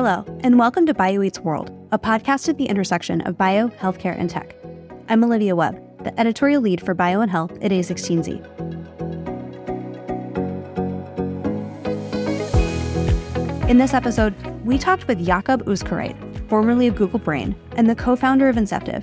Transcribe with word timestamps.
Hello, 0.00 0.24
and 0.44 0.60
welcome 0.60 0.86
to 0.86 0.94
Bio 0.94 1.22
Eats 1.22 1.40
World, 1.40 1.76
a 1.90 1.98
podcast 1.98 2.48
at 2.48 2.56
the 2.56 2.66
intersection 2.66 3.20
of 3.22 3.36
bio, 3.36 3.66
healthcare, 3.66 4.16
and 4.16 4.30
tech. 4.30 4.54
I'm 5.08 5.24
Olivia 5.24 5.56
Webb, 5.56 6.04
the 6.04 6.20
editorial 6.20 6.62
lead 6.62 6.80
for 6.80 6.94
Bio 6.94 7.20
and 7.20 7.28
Health 7.28 7.50
at 7.60 7.72
A16Z. 7.72 8.38
In 13.68 13.78
this 13.78 13.92
episode, 13.92 14.36
we 14.64 14.78
talked 14.78 15.08
with 15.08 15.26
Jakob 15.26 15.64
Uszkoreit, 15.64 16.16
formerly 16.48 16.86
of 16.86 16.94
Google 16.94 17.18
Brain, 17.18 17.56
and 17.72 17.90
the 17.90 17.96
co 17.96 18.14
founder 18.14 18.48
of 18.48 18.54
Inceptive. 18.54 19.02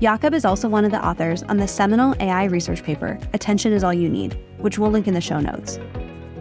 Jakob 0.00 0.32
is 0.32 0.44
also 0.44 0.68
one 0.68 0.84
of 0.84 0.92
the 0.92 1.04
authors 1.04 1.42
on 1.42 1.56
the 1.56 1.66
seminal 1.66 2.14
AI 2.20 2.44
research 2.44 2.84
paper, 2.84 3.18
Attention 3.34 3.72
is 3.72 3.82
All 3.82 3.92
You 3.92 4.08
Need, 4.08 4.38
which 4.58 4.78
we'll 4.78 4.92
link 4.92 5.08
in 5.08 5.14
the 5.14 5.20
show 5.20 5.40
notes. 5.40 5.80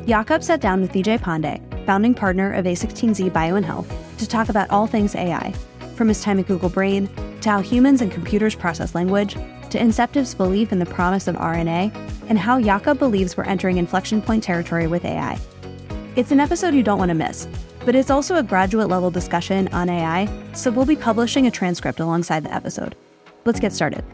Jakob 0.06 0.44
sat 0.44 0.62
down 0.62 0.80
with 0.80 0.92
Vijay 0.92 1.20
Pande, 1.20 1.60
founding 1.90 2.14
partner 2.14 2.54
of 2.54 2.66
A16Z 2.66 3.34
Bio 3.34 3.56
and 3.56 3.66
Health, 3.66 3.92
to 4.20 4.28
talk 4.28 4.50
about 4.50 4.70
all 4.70 4.86
things 4.86 5.16
AI, 5.16 5.52
from 5.96 6.08
his 6.08 6.22
time 6.22 6.38
at 6.38 6.46
Google 6.46 6.70
Brain 6.70 7.10
to 7.42 7.50
how 7.50 7.62
humans 7.62 8.04
and 8.04 8.12
computers 8.12 8.54
process 8.54 8.94
language, 8.94 9.34
to 9.34 9.80
Inceptive's 9.80 10.36
belief 10.36 10.72
in 10.72 10.78
the 10.78 10.86
promise 10.86 11.28
of 11.28 11.36
RNA, 11.38 11.92
and 12.30 12.38
how 12.38 12.62
Jakob 12.62 13.00
believes 13.00 13.36
we're 13.36 13.44
entering 13.46 13.78
inflection 13.78 14.22
point 14.22 14.44
territory 14.44 14.86
with 14.86 15.04
AI. 15.04 15.40
It's 16.16 16.30
an 16.30 16.40
episode 16.40 16.76
you 16.76 16.84
don't 16.84 17.00
want 17.00 17.10
to 17.10 17.16
miss, 17.16 17.48
but 17.84 17.96
it's 17.96 18.12
also 18.12 18.36
a 18.36 18.44
graduate 18.44 18.88
level 18.88 19.10
discussion 19.10 19.68
on 19.70 19.90
AI, 19.90 20.30
so 20.54 20.70
we'll 20.70 20.86
be 20.86 20.96
publishing 20.96 21.48
a 21.48 21.52
transcript 21.52 22.00
alongside 22.00 22.44
the 22.44 22.54
episode. 22.54 22.96
Let's 23.46 23.60
get 23.60 23.74
started. 23.74 24.06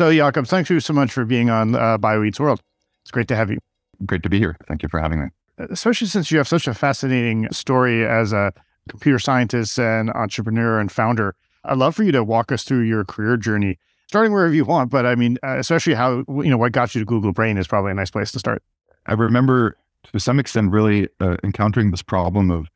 So, 0.00 0.10
Jakob, 0.10 0.46
thank 0.46 0.70
you 0.70 0.80
so 0.80 0.94
much 0.94 1.12
for 1.12 1.26
being 1.26 1.50
on 1.50 1.74
uh, 1.74 1.98
Bio 1.98 2.22
Eats 2.22 2.40
World. 2.40 2.62
It's 3.02 3.10
great 3.10 3.28
to 3.28 3.36
have 3.36 3.50
you. 3.50 3.58
Great 4.06 4.22
to 4.22 4.30
be 4.30 4.38
here. 4.38 4.56
Thank 4.66 4.82
you 4.82 4.88
for 4.88 4.98
having 4.98 5.20
me. 5.20 5.26
Especially 5.58 6.06
since 6.06 6.30
you 6.30 6.38
have 6.38 6.48
such 6.48 6.66
a 6.66 6.72
fascinating 6.72 7.52
story 7.52 8.06
as 8.06 8.32
a 8.32 8.50
computer 8.88 9.18
scientist 9.18 9.78
and 9.78 10.08
entrepreneur 10.12 10.80
and 10.80 10.90
founder. 10.90 11.34
I'd 11.66 11.76
love 11.76 11.94
for 11.94 12.02
you 12.02 12.12
to 12.12 12.24
walk 12.24 12.50
us 12.50 12.64
through 12.64 12.84
your 12.84 13.04
career 13.04 13.36
journey, 13.36 13.78
starting 14.06 14.32
wherever 14.32 14.54
you 14.54 14.64
want. 14.64 14.90
But 14.90 15.04
I 15.04 15.16
mean, 15.16 15.36
uh, 15.42 15.58
especially 15.58 15.92
how, 15.92 16.24
you 16.28 16.48
know, 16.48 16.56
what 16.56 16.72
got 16.72 16.94
you 16.94 17.02
to 17.02 17.04
Google 17.04 17.34
Brain 17.34 17.58
is 17.58 17.66
probably 17.66 17.90
a 17.90 17.94
nice 17.94 18.10
place 18.10 18.32
to 18.32 18.38
start. 18.38 18.62
I 19.04 19.12
remember 19.12 19.76
to 20.10 20.18
some 20.18 20.40
extent 20.40 20.72
really 20.72 21.10
uh, 21.20 21.36
encountering 21.44 21.90
this 21.90 22.00
problem 22.00 22.50
of 22.50 22.68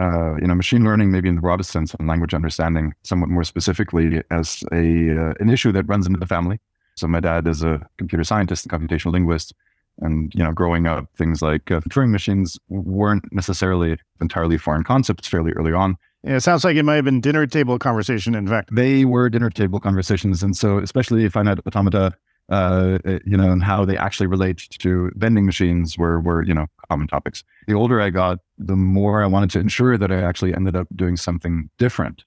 uh, 0.00 0.34
you 0.36 0.46
know, 0.46 0.54
machine 0.54 0.84
learning, 0.84 1.10
maybe 1.10 1.28
in 1.28 1.34
the 1.34 1.40
broadest 1.40 1.70
sense, 1.70 1.94
and 1.94 2.08
language 2.08 2.34
understanding, 2.34 2.94
somewhat 3.02 3.30
more 3.30 3.44
specifically, 3.44 4.22
as 4.30 4.64
a 4.72 5.18
uh, 5.18 5.34
an 5.40 5.50
issue 5.50 5.72
that 5.72 5.84
runs 5.84 6.06
into 6.06 6.18
the 6.18 6.26
family. 6.26 6.60
So 6.96 7.06
my 7.08 7.20
dad 7.20 7.46
is 7.46 7.62
a 7.62 7.86
computer 7.98 8.24
scientist, 8.24 8.66
and 8.66 8.72
computational 8.72 9.12
linguist, 9.12 9.54
and 10.00 10.32
you 10.34 10.42
know, 10.42 10.52
growing 10.52 10.86
up, 10.86 11.06
things 11.16 11.42
like 11.42 11.70
uh, 11.70 11.80
Turing 11.90 12.10
machines 12.10 12.58
weren't 12.68 13.24
necessarily 13.32 13.98
entirely 14.20 14.58
foreign 14.58 14.84
concepts 14.84 15.28
fairly 15.28 15.52
early 15.52 15.72
on. 15.72 15.96
Yeah, 16.24 16.36
it 16.36 16.42
sounds 16.42 16.64
like 16.64 16.76
it 16.76 16.84
might 16.84 16.96
have 16.96 17.04
been 17.04 17.20
dinner 17.20 17.46
table 17.46 17.78
conversation. 17.78 18.34
In 18.34 18.46
fact, 18.46 18.70
they 18.72 19.04
were 19.04 19.28
dinner 19.28 19.50
table 19.50 19.80
conversations, 19.80 20.42
and 20.42 20.56
so 20.56 20.78
especially 20.78 21.24
if 21.24 21.36
I 21.36 21.40
finite 21.40 21.58
automata 21.66 22.14
uh, 22.48 22.98
eh, 23.04 23.18
you 23.24 23.36
know, 23.36 23.50
and 23.50 23.62
how 23.62 23.84
they 23.84 23.96
actually 23.96 24.26
relate 24.26 24.68
to 24.70 25.10
vending 25.16 25.46
machines 25.46 25.96
were 25.96 26.20
were 26.20 26.42
you 26.42 26.54
know 26.54 26.66
common 26.88 27.06
topics. 27.06 27.44
The 27.66 27.74
older 27.74 28.00
I 28.00 28.10
got, 28.10 28.38
the 28.58 28.76
more 28.76 29.22
I 29.22 29.26
wanted 29.26 29.50
to 29.50 29.60
ensure 29.60 29.96
that 29.96 30.12
I 30.12 30.20
actually 30.22 30.54
ended 30.54 30.76
up 30.76 30.88
doing 30.94 31.16
something 31.16 31.70
different, 31.78 32.24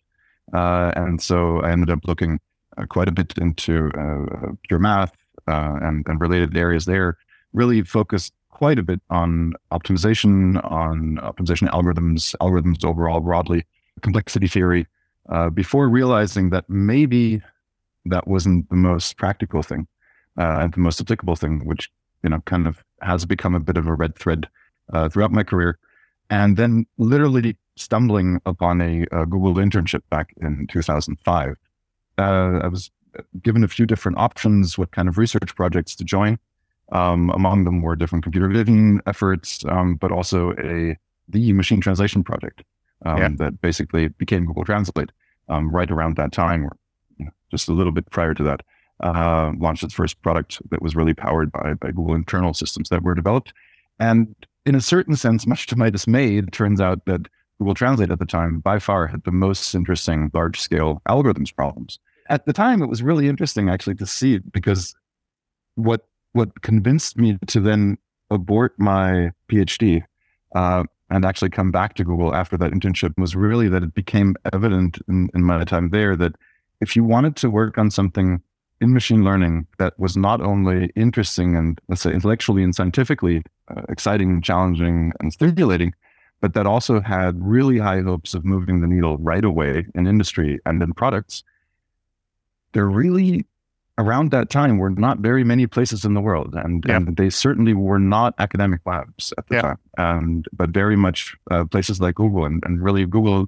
uh, 0.53 0.91
and 0.95 1.21
so 1.21 1.59
I 1.61 1.71
ended 1.71 1.89
up 1.89 1.99
looking 2.05 2.39
uh, 2.77 2.85
quite 2.85 3.07
a 3.07 3.11
bit 3.11 3.37
into 3.37 3.91
uh, 3.97 4.51
pure 4.67 4.79
math 4.79 5.13
uh, 5.47 5.79
and 5.81 6.05
and 6.07 6.19
related 6.19 6.55
areas 6.57 6.85
there. 6.85 7.17
Really 7.53 7.83
focused 7.83 8.33
quite 8.49 8.79
a 8.79 8.83
bit 8.83 9.01
on 9.09 9.53
optimization, 9.71 10.63
on 10.71 11.17
optimization 11.21 11.69
algorithms, 11.69 12.35
algorithms 12.37 12.85
overall 12.85 13.19
broadly, 13.19 13.65
complexity 14.01 14.47
theory, 14.47 14.87
uh, 15.29 15.49
before 15.49 15.89
realizing 15.89 16.51
that 16.51 16.63
maybe 16.69 17.41
that 18.05 18.27
wasn't 18.27 18.69
the 18.69 18.75
most 18.75 19.17
practical 19.17 19.61
thing 19.61 19.87
uh, 20.37 20.59
and 20.61 20.73
the 20.73 20.79
most 20.79 20.99
applicable 21.01 21.35
thing, 21.35 21.65
which 21.65 21.89
you 22.23 22.29
know 22.29 22.41
kind 22.45 22.67
of 22.67 22.83
has 23.01 23.25
become 23.25 23.55
a 23.55 23.59
bit 23.59 23.77
of 23.77 23.87
a 23.87 23.93
red 23.93 24.15
thread 24.15 24.47
uh, 24.93 25.09
throughout 25.09 25.31
my 25.31 25.43
career. 25.43 25.77
And 26.29 26.57
then 26.57 26.85
literally 26.97 27.55
stumbling 27.75 28.41
upon 28.45 28.81
a, 28.81 29.05
a 29.11 29.25
Google 29.25 29.55
internship 29.55 30.01
back 30.09 30.33
in 30.41 30.65
2005, 30.67 31.55
uh, 32.17 32.21
I 32.21 32.67
was 32.67 32.89
given 33.41 33.63
a 33.63 33.67
few 33.67 33.85
different 33.85 34.17
options, 34.17 34.77
what 34.77 34.91
kind 34.91 35.07
of 35.07 35.17
research 35.17 35.55
projects 35.55 35.95
to 35.95 36.03
join. 36.03 36.39
Um, 36.91 37.31
among 37.31 37.63
them 37.63 37.81
were 37.81 37.95
different 37.95 38.23
computer 38.23 38.47
vision 38.47 39.01
efforts, 39.07 39.65
um, 39.65 39.95
but 39.95 40.11
also 40.11 40.53
a 40.59 40.97
the 41.27 41.53
machine 41.53 41.81
translation 41.81 42.23
project 42.23 42.63
um, 43.05 43.17
yeah. 43.17 43.29
that 43.37 43.59
basically 43.59 44.09
became 44.09 44.45
Google 44.45 44.65
Translate 44.65 45.11
um, 45.49 45.71
right 45.71 45.89
around 45.89 46.15
that 46.17 46.31
time, 46.31 46.65
or 46.65 46.77
you 47.17 47.25
know, 47.25 47.31
just 47.49 47.67
a 47.67 47.73
little 47.73 47.91
bit 47.91 48.09
prior 48.11 48.35
to 48.35 48.43
that 48.43 48.61
uh, 49.01 49.51
launched 49.57 49.83
its 49.83 49.93
first 49.93 50.21
product 50.21 50.61
that 50.69 50.81
was 50.81 50.95
really 50.95 51.13
powered 51.13 51.51
by, 51.51 51.73
by 51.73 51.91
Google 51.91 52.15
internal 52.15 52.53
systems 52.53 52.89
that 52.89 53.03
were 53.03 53.15
developed. 53.15 53.53
And 53.99 54.35
in 54.65 54.75
a 54.75 54.81
certain 54.81 55.15
sense, 55.15 55.45
much 55.47 55.67
to 55.67 55.75
my 55.75 55.89
dismay, 55.89 56.37
it 56.37 56.51
turns 56.51 56.81
out 56.81 57.05
that 57.05 57.27
Google 57.59 57.73
Translate 57.73 58.11
at 58.11 58.19
the 58.19 58.25
time 58.25 58.59
by 58.59 58.79
far 58.79 59.07
had 59.07 59.23
the 59.23 59.31
most 59.31 59.73
interesting 59.73 60.29
large 60.33 60.59
scale 60.59 61.01
algorithms 61.07 61.55
problems. 61.55 61.99
At 62.27 62.45
the 62.45 62.53
time, 62.53 62.81
it 62.81 62.87
was 62.87 63.03
really 63.03 63.27
interesting 63.27 63.69
actually 63.69 63.95
to 63.95 64.05
see 64.05 64.33
it 64.35 64.51
because 64.51 64.95
what 65.75 66.07
what 66.33 66.61
convinced 66.63 67.17
me 67.17 67.37
to 67.47 67.61
then 67.61 67.97
abort 68.29 68.73
my 68.77 69.31
PhD 69.47 70.03
uh, 70.53 70.83
and 71.09 71.23
actually 71.23 71.49
come 71.49 71.71
back 71.71 71.93
to 71.95 72.03
Google 72.03 72.35
after 72.35 72.57
that 72.57 72.71
internship 72.71 73.17
was 73.17 73.35
really 73.35 73.69
that 73.69 73.83
it 73.83 73.93
became 73.93 74.35
evident 74.51 74.97
in, 75.07 75.29
in 75.33 75.43
my 75.43 75.63
time 75.63 75.91
there 75.91 76.15
that 76.17 76.35
if 76.81 76.95
you 76.95 77.05
wanted 77.05 77.37
to 77.37 77.49
work 77.49 77.77
on 77.77 77.89
something 77.89 78.41
in 78.81 78.93
machine 78.93 79.23
learning 79.23 79.67
that 79.77 79.97
was 79.99 80.17
not 80.17 80.41
only 80.41 80.91
interesting 80.95 81.55
and 81.55 81.79
let's 81.87 82.01
say 82.01 82.13
intellectually 82.13 82.63
and 82.63 82.75
scientifically 82.75 83.43
uh, 83.69 83.81
exciting, 83.89 84.41
challenging, 84.41 85.13
and 85.19 85.31
stimulating, 85.33 85.93
but 86.41 86.53
that 86.53 86.67
also 86.67 86.99
had 86.99 87.35
really 87.41 87.77
high 87.77 88.01
hopes 88.01 88.33
of 88.33 88.43
moving 88.45 88.81
the 88.81 88.87
needle 88.87 89.17
right 89.17 89.45
away 89.45 89.85
in 89.95 90.07
industry 90.07 90.59
and 90.65 90.83
in 90.83 90.93
products. 90.93 91.43
There 92.73 92.87
really, 92.87 93.45
around 93.97 94.31
that 94.31 94.49
time, 94.49 94.77
were 94.77 94.89
not 94.89 95.19
very 95.19 95.45
many 95.45 95.65
places 95.65 96.03
in 96.03 96.13
the 96.13 96.21
world, 96.21 96.53
and, 96.53 96.83
yeah. 96.85 96.97
and 96.97 97.15
they 97.15 97.29
certainly 97.29 97.73
were 97.73 97.99
not 97.99 98.35
academic 98.37 98.81
labs 98.85 99.33
at 99.37 99.47
the 99.47 99.55
yeah. 99.55 99.61
time, 99.61 99.79
and 99.97 100.45
but 100.51 100.71
very 100.71 100.97
much 100.97 101.35
uh, 101.49 101.63
places 101.63 102.01
like 102.01 102.15
Google, 102.15 102.43
and, 102.43 102.61
and 102.65 102.83
really 102.83 103.05
Google 103.05 103.47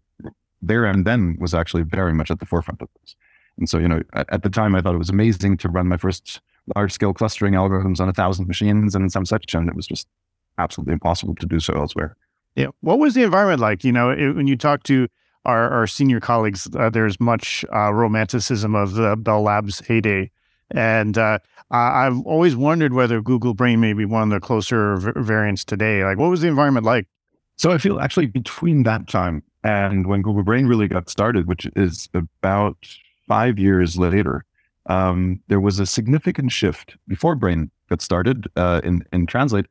there 0.61 0.85
and 0.85 1.05
then 1.05 1.37
was 1.39 1.53
actually 1.53 1.83
very 1.83 2.13
much 2.13 2.31
at 2.31 2.39
the 2.39 2.45
forefront 2.45 2.81
of 2.81 2.89
this. 3.01 3.15
And 3.57 3.69
so, 3.69 3.77
you 3.77 3.87
know, 3.87 4.01
at, 4.13 4.31
at 4.31 4.43
the 4.43 4.49
time, 4.49 4.75
I 4.75 4.81
thought 4.81 4.95
it 4.95 4.99
was 4.99 5.09
amazing 5.09 5.57
to 5.57 5.69
run 5.69 5.87
my 5.87 5.97
first 5.97 6.41
large 6.75 6.91
scale 6.91 7.13
clustering 7.13 7.53
algorithms 7.53 7.99
on 7.99 8.09
a 8.09 8.13
thousand 8.13 8.47
machines 8.47 8.93
and 8.95 9.11
some 9.11 9.25
such, 9.25 9.53
and 9.53 9.69
it 9.69 9.75
was 9.75 9.87
just 9.87 10.07
absolutely 10.57 10.93
impossible 10.93 11.35
to 11.35 11.45
do 11.45 11.59
so 11.59 11.73
elsewhere. 11.73 12.15
Yeah. 12.55 12.67
What 12.81 12.99
was 12.99 13.13
the 13.13 13.23
environment 13.23 13.61
like? 13.61 13.83
You 13.83 13.91
know, 13.91 14.09
it, 14.09 14.35
when 14.35 14.47
you 14.47 14.57
talk 14.57 14.83
to 14.83 15.07
our, 15.45 15.69
our 15.69 15.87
senior 15.87 16.19
colleagues, 16.19 16.67
uh, 16.75 16.89
there's 16.89 17.19
much 17.19 17.63
uh, 17.73 17.93
romanticism 17.93 18.75
of 18.75 18.93
the 18.93 19.15
Bell 19.15 19.43
Labs 19.43 19.79
heyday. 19.79 20.31
And 20.71 21.17
uh, 21.17 21.39
I've 21.71 22.19
always 22.21 22.55
wondered 22.55 22.93
whether 22.93 23.21
Google 23.21 23.53
Brain 23.53 23.79
may 23.79 23.93
be 23.93 24.05
one 24.05 24.23
of 24.23 24.29
the 24.29 24.45
closer 24.45 24.97
v- 24.97 25.11
variants 25.15 25.63
today. 25.63 26.03
Like, 26.03 26.17
what 26.17 26.29
was 26.29 26.41
the 26.41 26.47
environment 26.47 26.85
like? 26.85 27.07
So 27.55 27.71
I 27.71 27.77
feel 27.77 27.99
actually 27.99 28.25
between 28.25 28.83
that 28.83 29.07
time 29.07 29.43
and 29.63 30.07
when 30.07 30.21
Google 30.21 30.43
Brain 30.43 30.67
really 30.67 30.87
got 30.87 31.09
started, 31.09 31.47
which 31.47 31.65
is 31.75 32.09
about 32.13 32.77
five 33.27 33.59
years 33.59 33.97
later, 33.97 34.43
um, 34.87 35.41
there 35.47 35.59
was 35.59 35.79
a 35.79 35.85
significant 35.85 36.51
shift 36.51 36.97
before 37.07 37.35
Brain 37.35 37.71
got 37.89 38.01
started 38.01 38.47
uh, 38.55 38.81
in 38.83 39.03
in 39.11 39.25
Translate. 39.25 39.67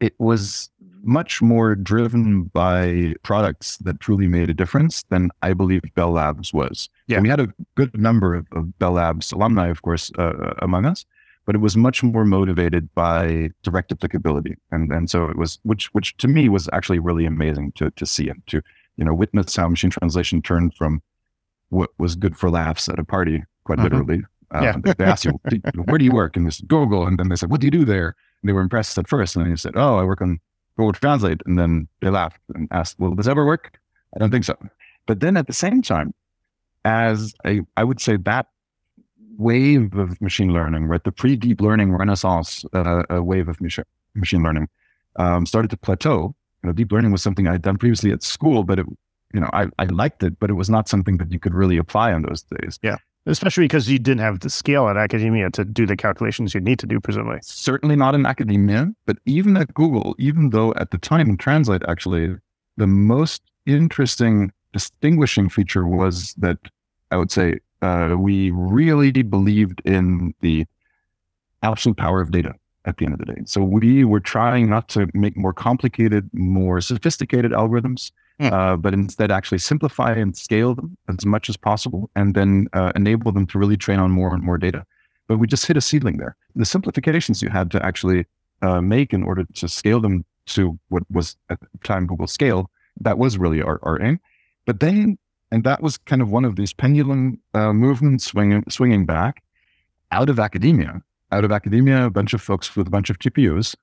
It 0.00 0.14
was 0.18 0.70
much 1.02 1.40
more 1.40 1.74
driven 1.74 2.44
by 2.44 3.14
products 3.22 3.78
that 3.78 4.00
truly 4.00 4.26
made 4.26 4.50
a 4.50 4.54
difference 4.54 5.04
than 5.04 5.30
I 5.42 5.52
believe 5.52 5.82
Bell 5.94 6.12
Labs 6.12 6.52
was. 6.52 6.88
Yeah, 7.06 7.20
we 7.20 7.28
had 7.28 7.40
a 7.40 7.52
good 7.74 7.98
number 7.98 8.34
of, 8.34 8.46
of 8.52 8.78
Bell 8.78 8.92
Labs 8.92 9.32
alumni, 9.32 9.68
of 9.68 9.82
course, 9.82 10.10
uh, 10.18 10.22
uh, 10.22 10.54
among 10.60 10.84
us, 10.86 11.04
but 11.46 11.54
it 11.54 11.58
was 11.58 11.76
much 11.76 12.02
more 12.02 12.24
motivated 12.24 12.92
by 12.94 13.50
direct 13.62 13.90
applicability, 13.92 14.56
and 14.70 14.92
and 14.92 15.10
so 15.10 15.24
it 15.26 15.36
was, 15.36 15.58
which 15.62 15.86
which 15.94 16.16
to 16.18 16.28
me 16.28 16.48
was 16.48 16.68
actually 16.72 16.98
really 16.98 17.24
amazing 17.24 17.72
to 17.72 17.90
to 17.92 18.06
see 18.06 18.28
and 18.28 18.46
to 18.48 18.60
you 18.96 19.04
know 19.04 19.14
witness 19.14 19.56
how 19.56 19.68
machine 19.68 19.90
translation 19.90 20.42
turned 20.42 20.74
from 20.74 21.00
what 21.70 21.90
was 21.98 22.14
good 22.14 22.36
for 22.36 22.50
laughs 22.50 22.88
at 22.88 22.98
a 22.98 23.04
party, 23.04 23.44
quite 23.64 23.78
uh-huh. 23.78 23.88
literally. 23.88 24.22
Um, 24.50 24.64
yeah. 24.64 24.94
they, 24.96 25.04
asked 25.04 25.24
you, 25.24 25.32
where 25.84 25.98
do 25.98 26.04
you 26.04 26.12
work? 26.12 26.36
And 26.36 26.46
they 26.46 26.50
said, 26.50 26.68
Google. 26.68 27.06
And 27.06 27.18
then 27.18 27.28
they 27.28 27.36
said, 27.36 27.50
what 27.50 27.60
do 27.60 27.66
you 27.66 27.70
do 27.70 27.84
there? 27.84 28.16
And 28.42 28.48
they 28.48 28.52
were 28.52 28.62
impressed 28.62 28.96
at 28.96 29.08
first. 29.08 29.36
And 29.36 29.44
then 29.44 29.50
you 29.50 29.56
said, 29.56 29.74
oh, 29.76 29.98
I 29.98 30.04
work 30.04 30.22
on 30.22 30.40
Google 30.76 30.92
Translate. 30.92 31.42
And 31.44 31.58
then 31.58 31.88
they 32.00 32.08
laughed 32.08 32.40
and 32.54 32.68
asked, 32.70 32.98
will 32.98 33.14
this 33.14 33.26
ever 33.26 33.44
work? 33.44 33.78
I 34.14 34.18
don't 34.18 34.30
think 34.30 34.44
so. 34.44 34.56
But 35.06 35.20
then 35.20 35.36
at 35.36 35.46
the 35.46 35.52
same 35.52 35.82
time, 35.82 36.14
as 36.84 37.34
I, 37.44 37.60
I 37.76 37.84
would 37.84 38.00
say 38.00 38.16
that 38.16 38.46
wave 39.36 39.94
of 39.94 40.20
machine 40.20 40.52
learning, 40.52 40.86
right? 40.86 41.02
The 41.02 41.12
pre 41.12 41.36
deep 41.36 41.60
learning 41.60 41.92
renaissance 41.92 42.64
uh, 42.72 43.02
wave 43.10 43.48
of 43.48 43.60
machine 43.60 43.84
machine 44.14 44.42
learning 44.42 44.68
um, 45.16 45.46
started 45.46 45.70
to 45.70 45.76
plateau. 45.76 46.34
You 46.62 46.68
know, 46.68 46.72
deep 46.72 46.90
learning 46.90 47.12
was 47.12 47.22
something 47.22 47.46
I'd 47.46 47.62
done 47.62 47.78
previously 47.78 48.10
at 48.10 48.22
school, 48.22 48.64
but 48.64 48.80
it, 48.80 48.86
you 49.32 49.40
know, 49.40 49.50
I, 49.52 49.66
I 49.78 49.84
liked 49.84 50.22
it, 50.22 50.38
but 50.38 50.50
it 50.50 50.54
was 50.54 50.70
not 50.70 50.88
something 50.88 51.18
that 51.18 51.32
you 51.32 51.38
could 51.38 51.54
really 51.54 51.76
apply 51.76 52.12
in 52.14 52.22
those 52.22 52.42
days. 52.42 52.78
Yeah. 52.82 52.96
Especially 53.26 53.64
because 53.64 53.90
you 53.90 53.98
didn't 53.98 54.20
have 54.20 54.40
the 54.40 54.48
scale 54.48 54.88
at 54.88 54.96
academia 54.96 55.50
to 55.50 55.64
do 55.64 55.84
the 55.84 55.96
calculations 55.96 56.54
you 56.54 56.60
need 56.60 56.78
to 56.78 56.86
do, 56.86 56.98
presumably. 56.98 57.40
Certainly 57.42 57.96
not 57.96 58.14
in 58.14 58.24
academia, 58.24 58.90
but 59.04 59.18
even 59.26 59.56
at 59.56 59.74
Google, 59.74 60.14
even 60.18 60.50
though 60.50 60.72
at 60.74 60.92
the 60.92 60.98
time 60.98 61.28
in 61.28 61.36
Translate, 61.36 61.82
actually, 61.86 62.36
the 62.78 62.86
most 62.86 63.42
interesting 63.66 64.50
distinguishing 64.72 65.50
feature 65.50 65.86
was 65.86 66.32
that 66.34 66.58
I 67.10 67.16
would 67.18 67.30
say 67.30 67.58
uh, 67.82 68.16
we 68.18 68.50
really 68.50 69.12
believed 69.22 69.82
in 69.84 70.34
the 70.40 70.66
absolute 71.62 71.98
power 71.98 72.20
of 72.20 72.30
data 72.30 72.54
at 72.84 72.96
the 72.96 73.04
end 73.04 73.14
of 73.14 73.20
the 73.20 73.26
day. 73.26 73.42
So 73.44 73.62
we 73.62 74.04
were 74.04 74.20
trying 74.20 74.70
not 74.70 74.88
to 74.90 75.08
make 75.12 75.36
more 75.36 75.52
complicated, 75.52 76.30
more 76.32 76.80
sophisticated 76.80 77.52
algorithms, 77.52 78.10
mm. 78.40 78.52
uh, 78.52 78.76
but 78.76 78.94
instead 78.94 79.30
actually 79.30 79.58
simplify 79.58 80.12
and 80.12 80.36
scale 80.36 80.74
them 80.74 80.96
as 81.08 81.24
much 81.24 81.48
as 81.48 81.56
possible, 81.56 82.10
and 82.14 82.34
then 82.34 82.68
uh, 82.72 82.92
enable 82.94 83.32
them 83.32 83.46
to 83.46 83.58
really 83.58 83.76
train 83.76 83.98
on 83.98 84.10
more 84.10 84.34
and 84.34 84.42
more 84.42 84.58
data. 84.58 84.84
But 85.26 85.38
we 85.38 85.46
just 85.46 85.66
hit 85.66 85.76
a 85.76 85.80
ceiling 85.80 86.16
there. 86.16 86.36
The 86.54 86.64
simplifications 86.64 87.42
you 87.42 87.50
had 87.50 87.70
to 87.72 87.84
actually 87.84 88.26
uh, 88.62 88.80
make 88.80 89.12
in 89.12 89.22
order 89.22 89.44
to 89.54 89.68
scale 89.68 90.00
them 90.00 90.24
to 90.46 90.78
what 90.88 91.02
was 91.10 91.36
at 91.50 91.60
the 91.60 91.66
time 91.84 92.06
Google 92.06 92.26
Scale, 92.26 92.70
that 93.00 93.18
was 93.18 93.38
really 93.38 93.62
our, 93.62 93.78
our 93.82 94.00
aim. 94.02 94.18
But 94.64 94.80
then, 94.80 95.18
and 95.50 95.64
that 95.64 95.82
was 95.82 95.98
kind 95.98 96.22
of 96.22 96.30
one 96.30 96.44
of 96.44 96.56
these 96.56 96.72
pendulum 96.72 97.40
uh, 97.54 97.72
movements 97.72 98.24
swinging, 98.24 98.64
swinging 98.68 99.04
back 99.04 99.42
out 100.10 100.30
of 100.30 100.38
academia 100.38 101.02
out 101.30 101.44
of 101.44 101.52
academia, 101.52 102.06
a 102.06 102.10
bunch 102.10 102.32
of 102.32 102.40
folks 102.40 102.74
with 102.76 102.86
a 102.86 102.90
bunch 102.90 103.10
of 103.10 103.18
GPUs. 103.18 103.74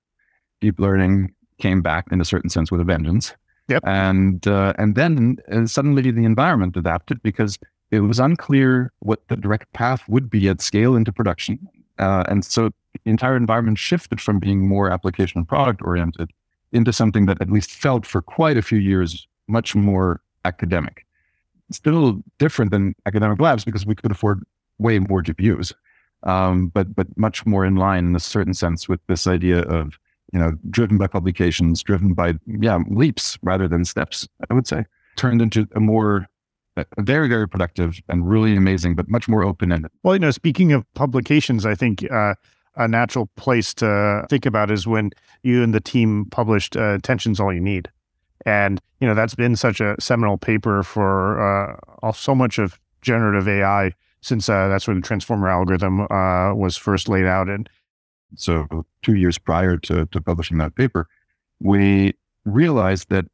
Deep 0.62 0.80
learning 0.80 1.34
came 1.60 1.82
back 1.82 2.06
in 2.12 2.20
a 2.20 2.26
certain 2.26 2.50
sense 2.50 2.72
with 2.72 2.82
a 2.82 2.84
vengeance. 2.84 3.34
Yep. 3.68 3.84
And 3.86 4.48
uh, 4.48 4.74
and 4.78 4.96
then 4.96 5.38
uh, 5.52 5.66
suddenly 5.66 6.12
the 6.12 6.26
environment 6.26 6.78
adapted 6.78 7.22
because 7.24 7.58
it 7.92 8.02
was 8.02 8.20
unclear 8.20 8.92
what 9.00 9.28
the 9.28 9.36
direct 9.36 9.72
path 9.74 10.08
would 10.08 10.30
be 10.30 10.48
at 10.50 10.62
scale 10.62 10.96
into 10.96 11.12
production. 11.12 11.60
Uh, 11.98 12.24
and 12.28 12.44
so 12.46 12.70
the 12.94 13.12
entire 13.12 13.36
environment 13.36 13.78
shifted 13.78 14.22
from 14.22 14.40
being 14.40 14.68
more 14.68 14.90
application 14.90 15.40
and 15.40 15.48
product 15.48 15.82
oriented 15.84 16.32
into 16.72 16.92
something 16.92 17.26
that 17.26 17.42
at 17.42 17.50
least 17.50 17.72
felt 17.72 18.06
for 18.06 18.22
quite 18.22 18.58
a 18.58 18.62
few 18.62 18.78
years 18.78 19.28
much 19.48 19.76
more 19.76 20.22
academic. 20.44 21.06
Still 21.72 22.22
different 22.38 22.72
than 22.72 22.96
academic 23.06 23.40
labs 23.40 23.66
because 23.66 23.86
we 23.86 23.96
could 23.96 24.12
afford 24.12 24.44
way 24.78 25.00
more 25.00 25.24
GPUs 25.24 25.74
um, 26.26 26.68
but 26.68 26.96
but 26.96 27.08
much 27.18 27.46
more 27.46 27.66
in 27.66 27.76
line 27.76 28.06
in 28.08 28.16
a 28.16 28.20
certain 28.20 28.54
sense 28.54 28.90
with 28.90 29.00
this 29.08 29.28
idea 29.28 29.62
of 29.62 29.98
you 30.36 30.42
know 30.42 30.52
driven 30.70 30.98
by 30.98 31.08
publications, 31.08 31.82
driven 31.82 32.14
by 32.14 32.34
yeah 32.46 32.80
leaps 32.90 33.40
rather 33.42 33.70
than 33.70 33.86
steps. 33.86 34.28
I 34.50 34.54
would 34.54 34.68
say 34.68 34.84
turned 35.16 35.42
into 35.42 35.66
a 35.74 35.80
more 35.80 36.28
very 36.98 37.30
very 37.30 37.48
productive 37.48 38.02
and 38.10 38.30
really 38.30 38.58
amazing, 38.58 38.96
but 38.96 39.10
much 39.10 39.30
more 39.30 39.44
open 39.44 39.72
ended. 39.72 39.92
Well, 40.04 40.14
you 40.14 40.20
know, 40.20 40.32
speaking 40.32 40.74
of 40.74 40.86
publications, 40.94 41.66
I 41.66 41.74
think. 41.74 42.06
Uh, 42.12 42.36
a 42.78 42.90
natural 42.90 43.30
place 43.38 43.74
to 43.74 44.26
think 44.30 44.46
about 44.46 44.70
is 44.70 44.86
when 44.86 45.10
you 45.44 45.64
and 45.64 45.74
the 45.74 45.80
team 45.80 46.26
published 46.30 46.76
uh, 46.76 46.96
"Attention's 46.96 47.40
All 47.40 47.54
You 47.54 47.62
Need," 47.62 47.90
and 48.46 48.82
you 49.00 49.08
know 49.08 49.14
that's 49.14 49.34
been 49.34 49.56
such 49.56 49.80
a 49.80 49.96
seminal 49.98 50.38
paper 50.38 50.84
for 50.84 51.40
uh, 52.04 52.12
so 52.12 52.36
much 52.36 52.60
of 52.60 52.78
generative 53.02 53.48
AI 53.48 53.94
since 54.20 54.50
uh, 54.50 54.68
that's 54.68 54.88
where 54.88 54.96
the 54.96 55.02
transformer 55.02 55.48
algorithm 55.48 56.02
uh, 56.02 56.54
was 56.54 56.76
first 56.76 57.08
laid 57.08 57.26
out. 57.26 57.48
And 57.48 57.70
so, 58.36 58.86
two 59.02 59.16
years 59.16 59.38
prior 59.38 59.78
to, 59.78 60.06
to 60.08 60.22
publishing 60.22 60.58
that 60.58 60.76
paper, 60.76 61.08
we 61.60 62.14
realized 62.46 63.10
that 63.10 63.26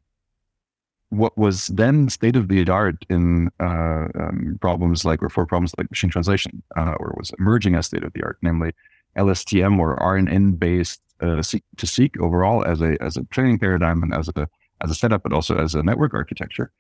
what 1.10 1.38
was 1.38 1.68
then 1.68 2.08
state 2.10 2.36
of 2.38 2.48
the 2.48 2.68
art 2.70 3.06
in 3.10 3.50
uh, 3.60 4.08
um, 4.16 4.58
problems 4.62 5.04
like, 5.04 5.22
or 5.22 5.30
for 5.30 5.46
problems 5.46 5.74
like 5.78 5.90
machine 5.90 6.10
translation, 6.10 6.64
uh, 6.78 6.96
or 7.00 7.14
was 7.18 7.32
emerging 7.38 7.76
as 7.76 7.88
state 7.88 8.04
of 8.04 8.14
the 8.14 8.24
art, 8.24 8.38
namely 8.42 8.72
LSTM 9.18 9.78
or 9.78 9.98
RNN 9.98 10.58
based 10.58 11.02
uh, 11.20 11.42
to 11.78 11.88
seek 11.88 12.20
overall 12.20 12.64
as 12.66 12.82
a 12.82 13.02
as 13.02 13.18
a 13.18 13.24
training 13.26 13.60
paradigm 13.60 14.02
and 14.04 14.14
as 14.14 14.30
a 14.30 14.48
as 14.82 14.90
a 14.90 14.96
setup, 14.96 15.22
but 15.24 15.34
also 15.34 15.58
as 15.58 15.76
a 15.76 15.84
network 15.84 16.14
architecture, 16.14 16.72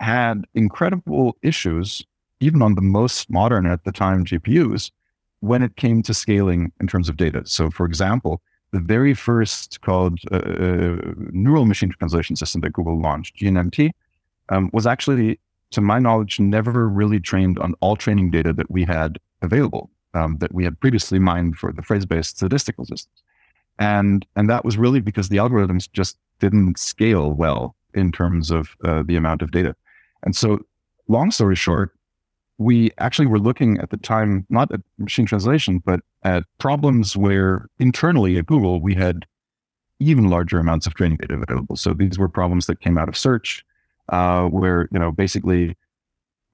had 0.00 0.44
incredible 0.54 1.36
issues 1.42 2.04
even 2.40 2.62
on 2.62 2.74
the 2.74 2.82
most 2.82 3.30
modern 3.30 3.66
at 3.66 3.84
the 3.84 3.92
time 3.92 4.24
GPUs 4.24 4.90
when 5.40 5.62
it 5.62 5.76
came 5.76 6.02
to 6.02 6.14
scaling 6.14 6.72
in 6.80 6.86
terms 6.86 7.08
of 7.08 7.16
data. 7.16 7.42
So, 7.44 7.70
for 7.70 7.86
example, 7.86 8.40
the 8.72 8.80
very 8.80 9.14
first 9.14 9.80
called 9.80 10.18
uh, 10.30 10.36
uh 10.36 10.96
neural 11.30 11.64
machine 11.64 11.90
translation 11.90 12.36
system 12.36 12.60
that 12.62 12.72
Google 12.72 13.00
launched, 13.00 13.36
GNMT, 13.36 13.90
um, 14.50 14.70
was 14.72 14.86
actually, 14.86 15.38
to 15.70 15.80
my 15.80 15.98
knowledge, 15.98 16.40
never 16.40 16.88
really 16.88 17.20
trained 17.20 17.58
on 17.58 17.74
all 17.80 17.96
training 17.96 18.30
data 18.30 18.52
that 18.52 18.70
we 18.70 18.84
had 18.84 19.18
available, 19.42 19.90
um, 20.14 20.38
that 20.38 20.52
we 20.52 20.64
had 20.64 20.78
previously 20.80 21.18
mined 21.18 21.56
for 21.56 21.72
the 21.72 21.82
phrase-based 21.82 22.36
statistical 22.36 22.84
systems. 22.84 23.22
And, 23.78 24.26
and 24.36 24.50
that 24.50 24.64
was 24.64 24.76
really 24.76 25.00
because 25.00 25.28
the 25.28 25.36
algorithms 25.36 25.90
just 25.90 26.18
didn't 26.40 26.78
scale 26.78 27.32
well 27.32 27.76
in 27.94 28.12
terms 28.12 28.50
of 28.50 28.76
uh, 28.84 29.02
the 29.06 29.16
amount 29.16 29.42
of 29.42 29.50
data. 29.50 29.74
And 30.24 30.34
so, 30.34 30.58
long 31.06 31.30
story 31.30 31.56
short, 31.56 31.94
we 32.58 32.90
actually 32.98 33.26
were 33.26 33.38
looking 33.38 33.78
at 33.78 33.90
the 33.90 33.96
time, 33.96 34.44
not 34.50 34.70
at 34.72 34.80
machine 34.98 35.26
translation, 35.26 35.80
but 35.84 36.00
at 36.24 36.42
problems 36.58 37.16
where 37.16 37.68
internally 37.78 38.36
at 38.36 38.46
Google, 38.46 38.80
we 38.80 38.94
had 38.94 39.26
even 40.00 40.28
larger 40.28 40.58
amounts 40.58 40.86
of 40.86 40.94
training 40.94 41.18
data 41.18 41.34
available. 41.34 41.76
So 41.76 41.92
these 41.92 42.18
were 42.18 42.28
problems 42.28 42.66
that 42.66 42.80
came 42.80 42.98
out 42.98 43.08
of 43.08 43.16
search, 43.16 43.64
uh, 44.08 44.46
where, 44.48 44.88
you 44.92 44.98
know, 44.98 45.12
basically 45.12 45.76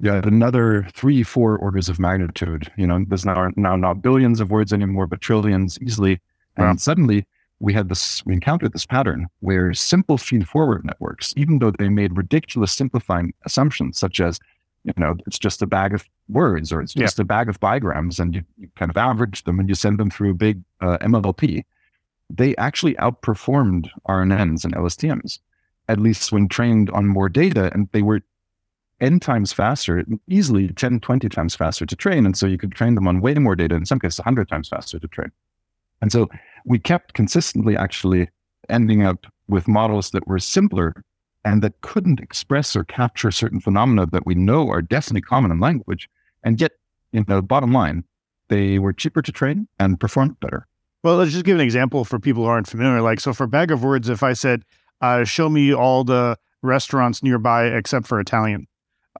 you 0.00 0.10
had 0.10 0.26
another 0.26 0.86
three, 0.94 1.22
four 1.22 1.56
orders 1.56 1.88
of 1.88 1.98
magnitude. 1.98 2.70
You 2.76 2.86
know, 2.86 3.04
there's 3.08 3.24
now, 3.24 3.50
now 3.56 3.76
not 3.76 4.02
billions 4.02 4.40
of 4.40 4.50
words 4.50 4.72
anymore, 4.72 5.06
but 5.06 5.20
trillions 5.20 5.78
easily. 5.80 6.20
And 6.56 6.80
suddenly 6.80 7.26
we 7.60 7.72
had 7.72 7.88
this, 7.88 8.24
we 8.26 8.34
encountered 8.34 8.72
this 8.72 8.86
pattern 8.86 9.26
where 9.40 9.72
simple 9.72 10.18
feed 10.18 10.46
forward 10.46 10.84
networks, 10.84 11.32
even 11.36 11.58
though 11.58 11.70
they 11.70 11.88
made 11.88 12.16
ridiculous 12.16 12.72
simplifying 12.72 13.32
assumptions, 13.46 13.98
such 13.98 14.20
as 14.20 14.38
you 14.84 14.92
know, 14.96 15.16
it's 15.26 15.38
just 15.38 15.62
a 15.62 15.66
bag 15.66 15.94
of 15.94 16.04
words 16.28 16.72
or 16.72 16.80
it's 16.80 16.94
just 16.94 17.18
yeah. 17.18 17.22
a 17.22 17.24
bag 17.24 17.48
of 17.48 17.58
bigrams 17.58 18.18
and 18.18 18.34
you, 18.34 18.42
you, 18.58 18.68
kind 18.76 18.90
of 18.90 18.96
average 18.96 19.44
them 19.44 19.58
and 19.58 19.68
you 19.68 19.74
send 19.74 19.98
them 19.98 20.10
through 20.10 20.30
a 20.30 20.34
big 20.34 20.62
uh, 20.80 20.98
MLP. 20.98 21.64
They 22.30 22.54
actually 22.56 22.94
outperformed 22.96 23.88
RNNs 24.08 24.64
and 24.64 24.74
LSTMs, 24.74 25.38
at 25.88 25.98
least 25.98 26.32
when 26.32 26.48
trained 26.48 26.90
on 26.90 27.06
more 27.06 27.28
data. 27.28 27.70
And 27.72 27.88
they 27.92 28.02
were 28.02 28.20
n 29.00 29.20
times 29.20 29.52
faster, 29.52 30.04
easily 30.28 30.68
10, 30.68 31.00
20 31.00 31.28
times 31.28 31.54
faster 31.54 31.86
to 31.86 31.96
train. 31.96 32.26
And 32.26 32.36
so 32.36 32.46
you 32.46 32.58
could 32.58 32.72
train 32.72 32.94
them 32.94 33.08
on 33.08 33.20
way 33.20 33.34
more 33.34 33.56
data, 33.56 33.74
in 33.74 33.86
some 33.86 33.98
cases, 33.98 34.18
100 34.18 34.48
times 34.48 34.68
faster 34.68 34.98
to 34.98 35.08
train. 35.08 35.32
And 36.00 36.12
so 36.12 36.28
we 36.66 36.78
kept 36.78 37.14
consistently 37.14 37.76
actually 37.76 38.28
ending 38.68 39.02
up 39.02 39.26
with 39.48 39.68
models 39.68 40.10
that 40.10 40.26
were 40.26 40.38
simpler 40.38 41.04
and 41.44 41.62
that 41.62 41.80
couldn't 41.82 42.20
express 42.20 42.74
or 42.74 42.84
capture 42.84 43.30
certain 43.30 43.60
phenomena 43.60 44.06
that 44.06 44.26
we 44.26 44.34
know 44.34 44.68
are 44.70 44.82
definitely 44.82 45.20
common 45.20 45.50
in 45.50 45.60
language. 45.60 46.08
And 46.42 46.60
yet, 46.60 46.72
you 47.12 47.24
know, 47.28 47.42
bottom 47.42 47.72
line, 47.72 48.04
they 48.48 48.78
were 48.78 48.92
cheaper 48.92 49.22
to 49.22 49.32
train 49.32 49.68
and 49.78 49.98
performed 50.00 50.40
better. 50.40 50.66
Well, 51.02 51.16
let's 51.16 51.32
just 51.32 51.44
give 51.44 51.56
an 51.56 51.60
example 51.60 52.04
for 52.04 52.18
people 52.18 52.44
who 52.44 52.48
aren't 52.48 52.66
familiar. 52.66 53.02
Like, 53.02 53.20
so 53.20 53.34
for 53.34 53.46
Bag 53.46 53.70
of 53.70 53.84
Words, 53.84 54.08
if 54.08 54.22
I 54.22 54.32
said, 54.32 54.64
uh, 55.00 55.24
show 55.24 55.48
me 55.48 55.74
all 55.74 56.02
the 56.02 56.38
restaurants 56.62 57.22
nearby 57.22 57.66
except 57.66 58.06
for 58.06 58.18
Italian, 58.18 58.66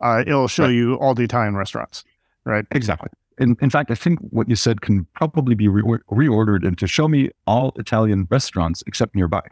uh, 0.00 0.25
it'll 0.26 0.49
show 0.49 0.64
right. 0.64 0.71
you 0.71 0.95
all 0.95 1.14
the 1.14 1.25
Italian 1.25 1.57
restaurants, 1.57 2.04
right? 2.45 2.64
Exactly. 2.71 3.11
In, 3.38 3.57
in 3.61 3.69
fact, 3.69 3.90
I 3.90 3.95
think 3.95 4.19
what 4.31 4.49
you 4.49 4.57
said 4.57 4.81
can 4.81 5.07
probably 5.14 5.54
be 5.54 5.69
re- 5.69 5.99
reordered 6.11 6.64
into 6.64 6.87
show 6.87 7.09
me 7.09 7.31
all 7.47 7.73
Italian 7.76 8.26
restaurants 8.31 8.83
except 8.87 9.14
nearby. 9.14 9.43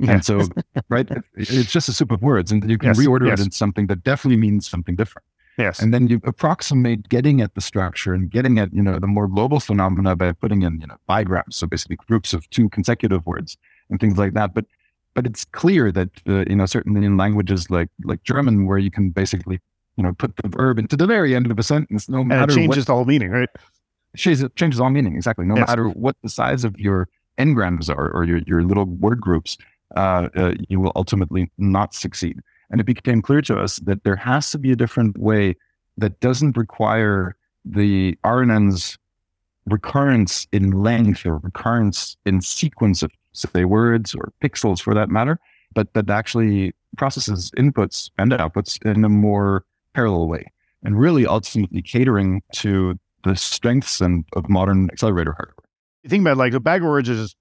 Yeah. 0.00 0.12
And 0.12 0.24
so, 0.24 0.48
right, 0.88 1.06
it's 1.36 1.70
just 1.70 1.88
a 1.88 1.92
soup 1.92 2.10
of 2.10 2.22
words, 2.22 2.50
and 2.50 2.68
you 2.68 2.78
can 2.78 2.88
yes, 2.88 2.98
reorder 2.98 3.28
yes. 3.28 3.40
it 3.40 3.44
in 3.44 3.50
something 3.50 3.86
that 3.88 4.02
definitely 4.02 4.38
means 4.38 4.68
something 4.68 4.96
different. 4.96 5.26
Yes. 5.58 5.80
And 5.80 5.92
then 5.92 6.08
you 6.08 6.22
approximate 6.24 7.10
getting 7.10 7.42
at 7.42 7.54
the 7.54 7.60
structure 7.60 8.14
and 8.14 8.30
getting 8.30 8.58
at, 8.58 8.72
you 8.72 8.82
know, 8.82 8.98
the 8.98 9.06
more 9.06 9.28
global 9.28 9.60
phenomena 9.60 10.16
by 10.16 10.32
putting 10.32 10.62
in, 10.62 10.80
you 10.80 10.86
know, 10.86 10.96
bigrams. 11.06 11.56
So 11.56 11.66
basically 11.66 11.96
groups 11.96 12.32
of 12.32 12.48
two 12.48 12.70
consecutive 12.70 13.26
words 13.26 13.58
and 13.90 14.00
things 14.00 14.16
like 14.16 14.32
that. 14.32 14.54
But, 14.54 14.64
but 15.12 15.26
it's 15.26 15.44
clear 15.44 15.92
that, 15.92 16.08
uh, 16.26 16.44
you 16.48 16.56
know, 16.56 16.64
certainly 16.64 17.04
in 17.04 17.18
languages 17.18 17.68
like, 17.68 17.88
like 18.04 18.22
German, 18.22 18.64
where 18.64 18.78
you 18.78 18.90
can 18.90 19.10
basically, 19.10 19.60
you 19.96 20.02
know, 20.02 20.14
put 20.14 20.34
the 20.36 20.48
verb 20.48 20.78
into 20.78 20.96
the 20.96 21.06
very 21.06 21.34
end 21.34 21.50
of 21.50 21.58
a 21.58 21.62
sentence, 21.62 22.08
no 22.08 22.24
matter 22.24 22.42
and 22.42 22.52
it 22.52 22.54
changes 22.54 22.78
what, 22.78 22.86
the 22.86 22.94
whole 22.94 23.04
meaning, 23.04 23.28
right? 23.28 23.50
It 24.14 24.56
changes 24.56 24.80
all 24.80 24.88
meaning. 24.88 25.14
Exactly. 25.14 25.44
No 25.44 25.56
yes. 25.56 25.68
matter 25.68 25.88
what 25.90 26.16
the 26.22 26.30
size 26.30 26.64
of 26.64 26.78
your 26.80 27.06
n-grams 27.36 27.90
are 27.90 28.10
or 28.10 28.24
your, 28.24 28.38
your 28.46 28.62
little 28.62 28.86
word 28.86 29.20
groups, 29.20 29.58
uh, 29.96 30.28
uh, 30.36 30.54
you 30.68 30.80
will 30.80 30.92
ultimately 30.96 31.50
not 31.58 31.94
succeed. 31.94 32.40
And 32.70 32.80
it 32.80 32.84
became 32.84 33.22
clear 33.22 33.42
to 33.42 33.58
us 33.58 33.76
that 33.80 34.04
there 34.04 34.16
has 34.16 34.50
to 34.52 34.58
be 34.58 34.72
a 34.72 34.76
different 34.76 35.18
way 35.18 35.56
that 35.96 36.20
doesn't 36.20 36.56
require 36.56 37.36
the 37.64 38.16
RNNs 38.24 38.96
recurrence 39.66 40.46
in 40.52 40.70
length 40.70 41.26
or 41.26 41.38
recurrence 41.38 42.16
in 42.24 42.40
sequence 42.40 43.02
of 43.02 43.10
say 43.32 43.64
words 43.64 44.14
or 44.14 44.32
pixels 44.42 44.80
for 44.80 44.94
that 44.94 45.08
matter, 45.08 45.38
but 45.74 45.92
that 45.94 46.10
actually 46.10 46.72
processes 46.96 47.50
inputs 47.56 48.10
and 48.18 48.32
outputs 48.32 48.84
in 48.84 49.04
a 49.04 49.08
more 49.08 49.64
parallel 49.94 50.28
way 50.28 50.44
and 50.82 50.98
really 50.98 51.26
ultimately 51.26 51.82
catering 51.82 52.42
to 52.52 52.98
the 53.24 53.36
strengths 53.36 54.00
and 54.00 54.24
of 54.34 54.48
modern 54.48 54.88
accelerator 54.90 55.32
hardware. 55.32 55.54
You 56.02 56.10
think 56.10 56.22
about 56.22 56.38
like 56.38 56.54
a 56.54 56.60
bag 56.60 56.82
of 56.82 56.88
words 56.88 57.08
is 57.08 57.36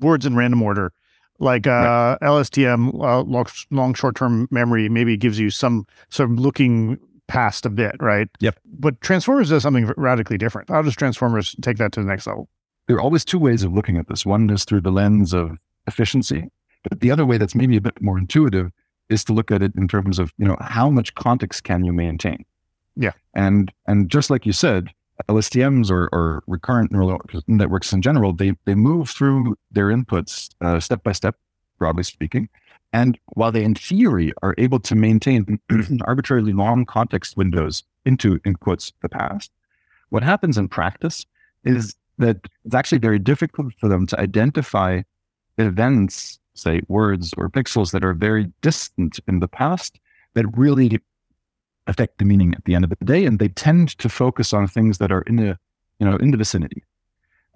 words 0.00 0.26
in 0.26 0.36
random 0.36 0.62
order. 0.62 0.92
Like 1.38 1.66
uh, 1.66 1.70
right. 1.70 2.18
LSTM, 2.22 2.94
uh, 2.94 3.22
long, 3.22 3.46
long 3.70 3.94
short 3.94 4.16
term 4.16 4.48
memory, 4.50 4.88
maybe 4.88 5.16
gives 5.16 5.38
you 5.38 5.50
some 5.50 5.86
sort 6.08 6.30
of 6.30 6.38
looking 6.38 6.98
past 7.26 7.66
a 7.66 7.70
bit, 7.70 7.96
right? 8.00 8.28
Yep. 8.40 8.58
But 8.64 9.00
Transformers 9.00 9.50
does 9.50 9.62
something 9.62 9.92
radically 9.96 10.38
different. 10.38 10.68
How 10.68 10.82
does 10.82 10.94
Transformers 10.94 11.56
take 11.60 11.78
that 11.78 11.92
to 11.92 12.00
the 12.00 12.06
next 12.06 12.26
level? 12.26 12.48
There 12.86 12.96
are 12.96 13.00
always 13.00 13.24
two 13.24 13.38
ways 13.38 13.62
of 13.62 13.72
looking 13.72 13.96
at 13.96 14.08
this. 14.08 14.26
One 14.26 14.50
is 14.50 14.64
through 14.64 14.82
the 14.82 14.92
lens 14.92 15.32
of 15.32 15.58
efficiency, 15.86 16.50
but 16.82 17.00
the 17.00 17.10
other 17.10 17.24
way 17.24 17.38
that's 17.38 17.54
maybe 17.54 17.76
a 17.76 17.80
bit 17.80 18.00
more 18.00 18.18
intuitive 18.18 18.70
is 19.08 19.24
to 19.24 19.32
look 19.32 19.50
at 19.50 19.62
it 19.62 19.72
in 19.76 19.88
terms 19.88 20.18
of, 20.18 20.32
you 20.38 20.46
know, 20.46 20.56
how 20.60 20.90
much 20.90 21.14
context 21.14 21.64
can 21.64 21.84
you 21.84 21.92
maintain? 21.92 22.44
Yeah. 22.96 23.12
And 23.34 23.72
and 23.86 24.10
just 24.10 24.30
like 24.30 24.46
you 24.46 24.52
said, 24.52 24.90
LSTMs 25.28 25.90
or, 25.90 26.08
or 26.12 26.42
recurrent 26.46 26.92
neural 26.92 27.20
networks 27.46 27.92
in 27.92 28.02
general, 28.02 28.32
they 28.32 28.52
they 28.64 28.74
move 28.74 29.10
through 29.10 29.56
their 29.70 29.86
inputs 29.86 30.50
uh, 30.60 30.80
step 30.80 31.02
by 31.02 31.12
step, 31.12 31.36
broadly 31.78 32.02
speaking. 32.02 32.48
And 32.92 33.18
while 33.28 33.50
they, 33.50 33.64
in 33.64 33.74
theory, 33.74 34.32
are 34.42 34.54
able 34.56 34.78
to 34.80 34.94
maintain 34.94 35.58
arbitrarily 36.02 36.52
long 36.52 36.84
context 36.84 37.36
windows 37.36 37.82
into, 38.04 38.40
in 38.44 38.54
quotes, 38.54 38.92
the 39.02 39.08
past, 39.08 39.50
what 40.10 40.22
happens 40.22 40.56
in 40.56 40.68
practice 40.68 41.26
is 41.64 41.96
that 42.18 42.36
it's 42.64 42.74
actually 42.74 42.98
very 42.98 43.18
difficult 43.18 43.72
for 43.80 43.88
them 43.88 44.06
to 44.06 44.20
identify 44.20 45.02
events, 45.58 46.38
say 46.54 46.82
words 46.86 47.34
or 47.36 47.48
pixels 47.48 47.90
that 47.90 48.04
are 48.04 48.14
very 48.14 48.52
distant 48.62 49.18
in 49.26 49.40
the 49.40 49.48
past 49.48 49.98
that 50.34 50.46
really 50.56 51.00
affect 51.86 52.18
the 52.18 52.24
meaning 52.24 52.54
at 52.54 52.64
the 52.64 52.74
end 52.74 52.84
of 52.84 52.90
the 52.90 53.04
day. 53.04 53.26
And 53.26 53.38
they 53.38 53.48
tend 53.48 53.98
to 53.98 54.08
focus 54.08 54.52
on 54.52 54.66
things 54.66 54.98
that 54.98 55.12
are 55.12 55.22
in 55.22 55.36
the, 55.36 55.58
you 55.98 56.06
know, 56.06 56.16
in 56.16 56.30
the 56.30 56.36
vicinity. 56.36 56.84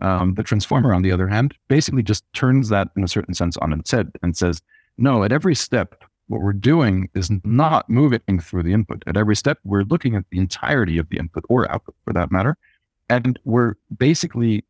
Um, 0.01 0.35
the 0.35 0.43
transformer, 0.43 0.95
on 0.95 1.03
the 1.03 1.11
other 1.11 1.27
hand, 1.27 1.55
basically 1.69 2.03
just 2.03 2.25
turns 2.33 2.69
that 2.69 2.89
in 2.97 3.03
a 3.03 3.09
certain 3.09 3.35
sense 3.35 3.57
on 3.57 3.73
its 3.73 3.91
head 3.91 4.13
and 4.23 4.37
says, 4.37 4.63
no, 4.97 5.25
at 5.25 5.33
every 5.33 5.55
step, 5.55 6.05
what 6.29 6.41
we're 6.41 6.53
doing 6.53 7.09
is 7.15 7.31
not 7.45 7.89
moving 7.89 8.39
through 8.41 8.63
the 8.63 8.73
input. 8.73 9.03
At 9.07 9.17
every 9.17 9.35
step, 9.35 9.59
we're 9.65 9.83
looking 9.83 10.15
at 10.15 10.25
the 10.31 10.39
entirety 10.39 10.99
of 10.99 11.09
the 11.09 11.19
input 11.19 11.45
or 11.49 11.71
output 11.71 11.97
for 12.05 12.13
that 12.13 12.31
matter. 12.31 12.57
And 13.09 13.39
we're 13.45 13.75
basically 13.97 14.65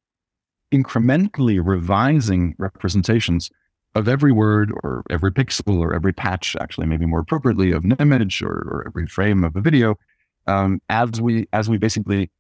incrementally 0.73 1.61
revising 1.63 2.55
representations 2.59 3.51
of 3.95 4.09
every 4.09 4.33
word 4.33 4.71
or 4.83 5.03
every 5.11 5.33
pixel 5.33 5.79
or 5.79 5.95
every 5.95 6.13
patch, 6.13 6.57
actually, 6.61 6.87
maybe 6.87 7.07
more 7.07 7.21
appropriately, 7.21 7.73
of 7.73 7.85
an 7.85 7.93
image 7.99 8.43
or, 8.43 8.53
or 8.53 8.85
every 8.87 9.07
frame 9.07 9.45
of 9.45 9.57
a 9.57 9.61
video, 9.61 9.97
um, 10.47 10.81
as 10.89 11.21
we 11.21 11.47
as 11.53 11.69
we 11.69 11.79
basically 11.79 12.31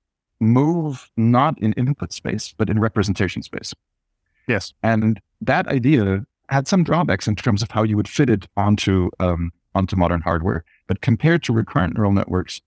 move 0.40 1.10
not 1.16 1.58
in 1.60 1.72
input 1.72 2.12
space 2.12 2.54
but 2.56 2.70
in 2.70 2.78
representation 2.78 3.42
space. 3.42 3.74
Yes, 4.46 4.72
and 4.82 5.20
that 5.40 5.66
idea 5.68 6.24
had 6.48 6.66
some 6.66 6.84
drawbacks 6.84 7.28
in 7.28 7.36
terms 7.36 7.62
of 7.62 7.70
how 7.70 7.82
you 7.82 7.96
would 7.96 8.08
fit 8.08 8.30
it 8.30 8.46
onto 8.56 9.10
um, 9.20 9.50
onto 9.74 9.96
modern 9.96 10.20
hardware. 10.20 10.64
But 10.86 11.00
compared 11.00 11.42
to 11.44 11.52
recurrent 11.52 11.94
neural 11.94 12.12
networks, 12.12 12.60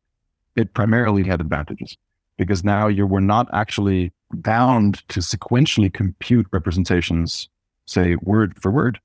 it 0.56 0.74
primarily 0.74 1.24
had 1.24 1.42
advantages 1.42 1.98
because 2.38 2.64
now 2.64 2.88
you 2.88 3.06
were 3.06 3.22
not 3.22 3.48
actually 3.54 4.12
bound 4.34 5.08
to 5.10 5.20
sequentially 5.20 5.92
compute 5.92 6.48
representations, 6.52 7.50
say 7.92 8.16
word 8.22 8.60
for 8.62 8.72
word. 8.72 9.00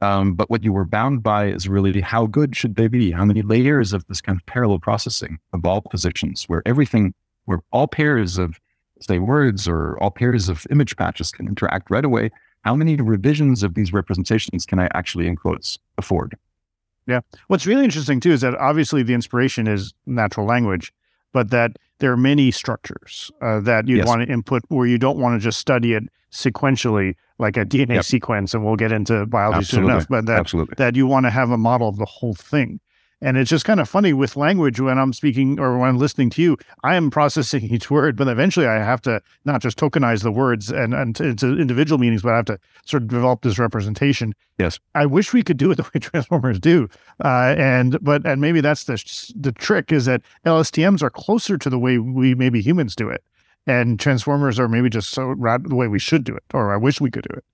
Um, 0.00 0.34
but 0.34 0.50
what 0.50 0.64
you 0.64 0.72
were 0.72 0.84
bound 0.84 1.22
by 1.22 1.46
is 1.46 1.68
really 1.68 2.00
how 2.00 2.26
good 2.26 2.56
should 2.56 2.74
they 2.74 2.88
be? 2.88 3.12
How 3.12 3.24
many 3.24 3.42
layers 3.42 3.92
of 3.92 4.04
this 4.08 4.20
kind 4.20 4.36
of 4.36 4.44
parallel 4.46 4.80
processing 4.80 5.38
of 5.52 5.64
all 5.64 5.80
positions, 5.80 6.44
where 6.48 6.62
everything, 6.66 7.14
where 7.44 7.60
all 7.70 7.86
pairs 7.86 8.36
of 8.36 8.58
say 9.00 9.18
words 9.18 9.68
or 9.68 9.96
all 10.02 10.10
pairs 10.10 10.48
of 10.48 10.66
image 10.70 10.96
patches 10.96 11.30
can 11.30 11.46
interact 11.46 11.90
right 11.90 12.04
away 12.04 12.30
how 12.62 12.74
many 12.76 12.96
revisions 12.96 13.62
of 13.62 13.74
these 13.74 13.92
representations 13.92 14.64
can 14.64 14.78
I 14.78 14.88
actually, 14.94 15.26
in 15.26 15.36
quotes, 15.36 15.78
afford? 15.98 16.36
Yeah. 17.06 17.20
What's 17.48 17.66
really 17.66 17.84
interesting 17.84 18.20
too 18.20 18.30
is 18.30 18.40
that 18.42 18.54
obviously 18.54 19.02
the 19.02 19.14
inspiration 19.14 19.66
is 19.66 19.92
natural 20.06 20.46
language, 20.46 20.92
but 21.32 21.50
that 21.50 21.78
there 21.98 22.12
are 22.12 22.16
many 22.16 22.50
structures 22.50 23.30
uh, 23.40 23.60
that 23.60 23.88
you 23.88 23.96
yes. 23.96 24.06
want 24.06 24.22
to 24.22 24.32
input 24.32 24.62
where 24.68 24.86
you 24.86 24.98
don't 24.98 25.18
want 25.18 25.40
to 25.40 25.44
just 25.44 25.58
study 25.58 25.94
it 25.94 26.04
sequentially 26.32 27.14
like 27.38 27.56
a 27.56 27.64
DNA 27.64 27.94
yep. 27.94 28.04
sequence, 28.04 28.54
and 28.54 28.64
we'll 28.64 28.76
get 28.76 28.92
into 28.92 29.26
biology 29.26 29.58
Absolutely. 29.58 29.88
soon 29.88 29.96
enough, 29.96 30.08
but 30.08 30.26
that, 30.26 30.40
Absolutely. 30.40 30.74
that 30.78 30.96
you 30.96 31.06
want 31.06 31.26
to 31.26 31.30
have 31.30 31.50
a 31.50 31.58
model 31.58 31.88
of 31.88 31.96
the 31.96 32.04
whole 32.04 32.34
thing. 32.34 32.80
And 33.22 33.36
it's 33.36 33.48
just 33.48 33.64
kind 33.64 33.78
of 33.78 33.88
funny 33.88 34.12
with 34.12 34.36
language 34.36 34.80
when 34.80 34.98
I'm 34.98 35.12
speaking 35.12 35.60
or 35.60 35.78
when 35.78 35.90
I'm 35.90 35.98
listening 35.98 36.28
to 36.30 36.42
you, 36.42 36.56
I 36.82 36.96
am 36.96 37.08
processing 37.08 37.62
each 37.72 37.88
word, 37.88 38.16
but 38.16 38.26
eventually 38.26 38.66
I 38.66 38.74
have 38.78 39.00
to 39.02 39.22
not 39.44 39.62
just 39.62 39.78
tokenize 39.78 40.24
the 40.24 40.32
words 40.32 40.70
and, 40.70 40.92
and 40.92 41.18
into 41.20 41.56
individual 41.56 41.98
meanings, 41.98 42.22
but 42.22 42.32
I 42.32 42.36
have 42.36 42.46
to 42.46 42.58
sort 42.84 43.04
of 43.04 43.08
develop 43.08 43.42
this 43.42 43.60
representation. 43.60 44.34
Yes. 44.58 44.80
I 44.96 45.06
wish 45.06 45.32
we 45.32 45.44
could 45.44 45.56
do 45.56 45.70
it 45.70 45.76
the 45.76 45.82
way 45.94 46.00
Transformers 46.00 46.58
do. 46.58 46.88
Uh, 47.24 47.54
and, 47.56 48.02
but, 48.02 48.26
and 48.26 48.40
maybe 48.40 48.60
that's 48.60 48.84
the, 48.84 49.32
the 49.36 49.52
trick 49.52 49.92
is 49.92 50.06
that 50.06 50.22
LSTMs 50.44 51.00
are 51.00 51.10
closer 51.10 51.56
to 51.56 51.70
the 51.70 51.78
way 51.78 51.98
we 51.98 52.34
maybe 52.34 52.60
humans 52.60 52.96
do 52.96 53.08
it. 53.08 53.22
And 53.66 54.00
Transformers 54.00 54.58
are 54.58 54.68
maybe 54.68 54.90
just 54.90 55.10
so 55.10 55.34
rad- 55.36 55.68
the 55.68 55.74
way 55.74 55.88
we 55.88 55.98
should 55.98 56.24
do 56.24 56.34
it, 56.34 56.42
or 56.52 56.72
I 56.72 56.76
wish 56.76 57.00
we 57.00 57.10
could 57.10 57.26
do 57.28 57.36
it. 57.36 57.44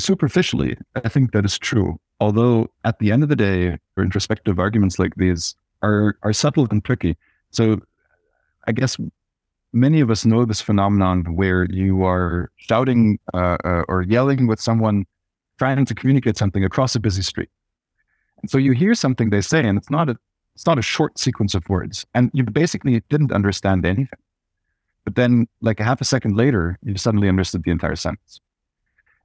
Superficially, 0.00 0.76
I 0.96 1.08
think 1.08 1.32
that 1.32 1.44
is 1.44 1.58
true 1.58 1.98
although 2.20 2.68
at 2.84 2.98
the 2.98 3.10
end 3.10 3.22
of 3.22 3.28
the 3.28 3.36
day, 3.36 3.78
introspective 3.98 4.58
arguments 4.58 4.98
like 4.98 5.14
these 5.16 5.54
are 5.82 6.16
are 6.22 6.32
subtle 6.32 6.68
and 6.70 6.84
tricky. 6.84 7.16
So 7.50 7.80
I 8.66 8.72
guess 8.72 8.96
many 9.72 10.00
of 10.00 10.10
us 10.10 10.24
know 10.24 10.44
this 10.44 10.60
phenomenon 10.60 11.36
where 11.36 11.64
you 11.64 12.04
are 12.04 12.50
shouting 12.56 13.18
uh, 13.34 13.56
uh, 13.64 13.82
or 13.88 14.02
yelling 14.02 14.46
with 14.46 14.60
someone 14.60 15.06
trying 15.58 15.84
to 15.84 15.94
communicate 15.94 16.36
something 16.36 16.64
across 16.64 16.94
a 16.94 17.00
busy 17.00 17.22
street. 17.22 17.50
And 18.42 18.50
so 18.50 18.58
you 18.58 18.72
hear 18.72 18.94
something 18.94 19.30
they 19.30 19.40
say, 19.40 19.66
and 19.66 19.76
it's 19.78 19.90
not 19.90 20.08
a 20.08 20.16
it's 20.54 20.66
not 20.66 20.78
a 20.78 20.82
short 20.82 21.18
sequence 21.18 21.54
of 21.54 21.68
words, 21.68 22.04
and 22.14 22.30
you 22.34 22.44
basically 22.44 23.02
didn't 23.08 23.32
understand 23.32 23.86
anything. 23.86 24.18
But 25.10 25.16
then, 25.16 25.48
like 25.60 25.80
a 25.80 25.84
half 25.84 26.00
a 26.00 26.04
second 26.04 26.36
later, 26.36 26.78
you 26.84 26.96
suddenly 26.96 27.28
understood 27.28 27.64
the 27.64 27.72
entire 27.72 27.96
sentence. 27.96 28.40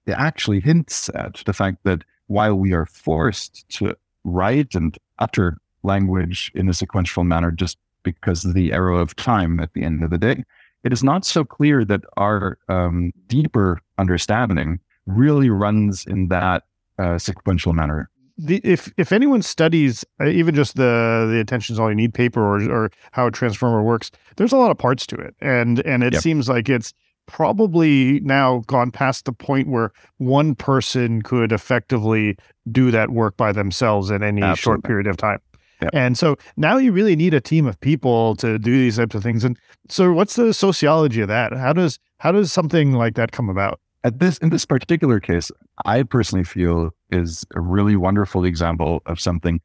It 0.07 0.13
actually 0.13 0.59
hints 0.59 1.11
at 1.13 1.43
the 1.45 1.53
fact 1.53 1.83
that 1.83 2.03
while 2.25 2.55
we 2.55 2.73
are 2.73 2.87
forced 2.87 3.69
to 3.77 3.95
write 4.23 4.73
and 4.73 4.97
utter 5.19 5.59
language 5.83 6.51
in 6.55 6.67
a 6.67 6.73
sequential 6.73 7.23
manner 7.23 7.51
just 7.51 7.77
because 8.01 8.43
of 8.45 8.55
the 8.55 8.73
arrow 8.73 8.97
of 8.97 9.15
time 9.15 9.59
at 9.59 9.73
the 9.73 9.83
end 9.83 10.03
of 10.03 10.09
the 10.09 10.17
day, 10.17 10.43
it 10.83 10.91
is 10.91 11.03
not 11.03 11.23
so 11.23 11.45
clear 11.45 11.85
that 11.85 12.01
our 12.17 12.57
um, 12.67 13.11
deeper 13.27 13.79
understanding 13.99 14.79
really 15.05 15.51
runs 15.51 16.03
in 16.07 16.29
that 16.29 16.63
uh, 16.97 17.19
sequential 17.19 17.73
manner. 17.73 18.09
The, 18.37 18.59
if 18.63 18.91
if 18.97 19.11
anyone 19.11 19.41
studies 19.41 20.03
uh, 20.19 20.27
even 20.27 20.55
just 20.55 20.75
the 20.75 21.27
the 21.31 21.39
attention's 21.39 21.79
all 21.79 21.89
you 21.89 21.95
need 21.95 22.13
paper 22.13 22.41
or 22.41 22.69
or 22.69 22.91
how 23.11 23.27
a 23.27 23.31
transformer 23.31 23.81
works, 23.81 24.11
there's 24.35 24.51
a 24.51 24.57
lot 24.57 24.71
of 24.71 24.77
parts 24.77 25.05
to 25.07 25.15
it, 25.15 25.35
and 25.39 25.79
and 25.85 26.03
it 26.03 26.13
yep. 26.13 26.21
seems 26.21 26.49
like 26.49 26.67
it's 26.67 26.93
probably 27.27 28.19
now 28.21 28.61
gone 28.67 28.91
past 28.91 29.25
the 29.25 29.31
point 29.31 29.67
where 29.67 29.91
one 30.17 30.53
person 30.55 31.21
could 31.21 31.51
effectively 31.51 32.37
do 32.71 32.91
that 32.91 33.09
work 33.09 33.35
by 33.37 33.51
themselves 33.51 34.09
in 34.09 34.21
any 34.21 34.41
Absolutely. 34.41 34.61
short 34.61 34.83
period 34.83 35.07
of 35.07 35.17
time. 35.17 35.39
Yep. 35.81 35.91
And 35.93 36.17
so 36.17 36.37
now 36.55 36.77
you 36.77 36.91
really 36.91 37.15
need 37.15 37.33
a 37.33 37.41
team 37.41 37.65
of 37.65 37.79
people 37.79 38.35
to 38.37 38.57
do 38.57 38.71
these 38.71 38.97
types 38.97 39.15
of 39.15 39.23
things. 39.23 39.43
And 39.43 39.57
so 39.89 40.13
what's 40.13 40.35
the 40.35 40.53
sociology 40.53 41.21
of 41.21 41.27
that? 41.27 41.53
How 41.53 41.73
does 41.73 41.99
how 42.17 42.31
does 42.31 42.51
something 42.51 42.93
like 42.93 43.15
that 43.15 43.31
come 43.31 43.49
about? 43.49 43.79
At 44.05 44.19
this 44.19 44.37
in 44.37 44.51
this 44.51 44.65
particular 44.65 45.19
case, 45.19 45.49
I 45.83 46.03
personally 46.03 46.43
feel 46.43 46.91
is 47.09 47.43
a 47.55 47.59
really 47.59 47.95
wonderful 47.95 48.45
example 48.45 49.01
of 49.07 49.19
something 49.19 49.59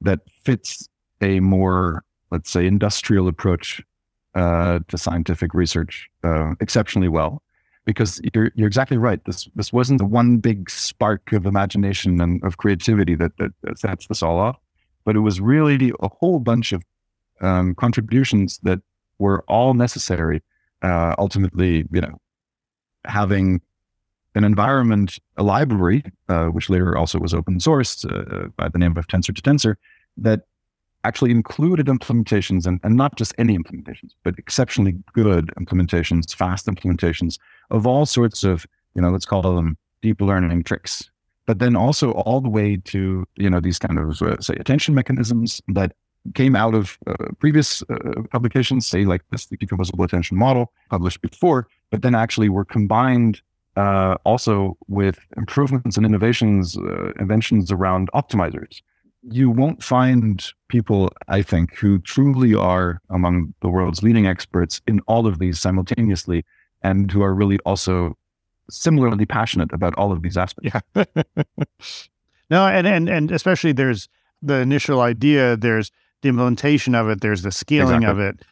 that 0.00 0.18
fits 0.42 0.88
a 1.20 1.38
more, 1.38 2.02
let's 2.32 2.50
say, 2.50 2.66
industrial 2.66 3.28
approach 3.28 3.80
uh, 4.34 4.80
to 4.88 4.98
scientific 4.98 5.54
research 5.54 6.10
uh, 6.24 6.54
exceptionally 6.60 7.06
well, 7.06 7.44
because 7.84 8.20
you're 8.34 8.50
you're 8.56 8.66
exactly 8.66 8.96
right. 8.96 9.24
This 9.24 9.48
this 9.54 9.72
wasn't 9.72 9.98
the 9.98 10.04
one 10.04 10.38
big 10.38 10.68
spark 10.68 11.32
of 11.32 11.46
imagination 11.46 12.20
and 12.20 12.42
of 12.42 12.56
creativity 12.56 13.14
that 13.14 13.38
that, 13.38 13.52
sets 13.78 14.08
this 14.08 14.20
all 14.20 14.40
off, 14.40 14.56
but 15.04 15.14
it 15.14 15.20
was 15.20 15.40
really 15.40 15.92
a 16.00 16.08
whole 16.08 16.40
bunch 16.40 16.72
of 16.72 16.82
um, 17.40 17.72
contributions 17.76 18.58
that 18.64 18.80
were 19.20 19.44
all 19.46 19.74
necessary. 19.74 20.42
Uh, 20.82 21.14
ultimately, 21.18 21.84
you 21.92 22.00
know, 22.00 22.18
having 23.04 23.60
an 24.36 24.44
environment, 24.44 25.18
a 25.36 25.42
library, 25.42 26.04
uh, 26.28 26.46
which 26.46 26.68
later 26.68 26.96
also 26.96 27.18
was 27.18 27.32
open 27.32 27.58
sourced 27.58 28.04
uh, 28.04 28.48
by 28.56 28.68
the 28.68 28.78
name 28.78 28.96
of 28.96 29.06
Tensor 29.08 29.34
to 29.34 29.42
Tensor, 29.42 29.76
that 30.18 30.42
actually 31.04 31.30
included 31.30 31.86
implementations 31.86 32.66
and, 32.66 32.78
and 32.82 32.96
not 32.96 33.16
just 33.16 33.34
any 33.38 33.56
implementations, 33.56 34.10
but 34.24 34.38
exceptionally 34.38 34.94
good 35.14 35.52
implementations, 35.58 36.34
fast 36.34 36.66
implementations 36.66 37.38
of 37.70 37.86
all 37.86 38.04
sorts 38.04 38.44
of, 38.44 38.66
you 38.94 39.00
know, 39.00 39.10
let's 39.10 39.24
call 39.24 39.42
them 39.42 39.78
deep 40.02 40.20
learning 40.20 40.62
tricks. 40.62 41.10
But 41.46 41.58
then 41.58 41.74
also 41.74 42.10
all 42.10 42.40
the 42.40 42.48
way 42.50 42.76
to, 42.76 43.24
you 43.36 43.48
know, 43.48 43.60
these 43.60 43.78
kind 43.78 43.98
of, 43.98 44.20
uh, 44.20 44.40
say, 44.40 44.54
attention 44.54 44.94
mechanisms 44.94 45.62
that 45.68 45.92
came 46.34 46.56
out 46.56 46.74
of 46.74 46.98
uh, 47.06 47.14
previous 47.38 47.82
uh, 47.88 48.22
publications, 48.30 48.86
say 48.86 49.04
like 49.04 49.22
this, 49.30 49.46
the 49.46 49.56
decomposable 49.56 50.04
attention 50.04 50.36
model 50.36 50.72
published 50.90 51.22
before, 51.22 51.68
but 51.90 52.02
then 52.02 52.14
actually 52.14 52.48
were 52.48 52.64
combined 52.64 53.40
uh, 53.76 54.16
also 54.24 54.76
with 54.88 55.18
improvements 55.36 55.96
and 55.96 56.06
innovations, 56.06 56.76
uh, 56.76 57.12
inventions 57.18 57.70
around 57.70 58.10
optimizers 58.14 58.80
you 59.28 59.50
won't 59.50 59.82
find 59.82 60.44
people, 60.68 61.12
I 61.28 61.42
think, 61.42 61.74
who 61.76 61.98
truly 62.00 62.54
are 62.54 63.00
among 63.10 63.54
the 63.60 63.68
world's 63.68 64.02
leading 64.02 64.26
experts 64.26 64.80
in 64.86 65.00
all 65.08 65.26
of 65.26 65.38
these 65.38 65.60
simultaneously 65.60 66.44
and 66.82 67.10
who 67.10 67.22
are 67.22 67.34
really 67.34 67.58
also 67.66 68.16
similarly 68.70 69.26
passionate 69.26 69.72
about 69.72 69.94
all 69.96 70.12
of 70.12 70.22
these 70.22 70.36
aspects. 70.36 70.80
Yeah. 70.94 71.04
no, 72.50 72.66
and, 72.66 72.86
and 72.86 73.08
and 73.08 73.30
especially 73.30 73.72
there's 73.72 74.08
the 74.42 74.56
initial 74.56 75.00
idea, 75.00 75.56
there's 75.56 75.90
the 76.22 76.28
implementation 76.28 76.94
of 76.94 77.08
it, 77.08 77.20
there's 77.20 77.42
the 77.42 77.52
scaling 77.52 78.02
exactly. 78.02 78.24
of 78.24 78.28
it. 78.28 78.42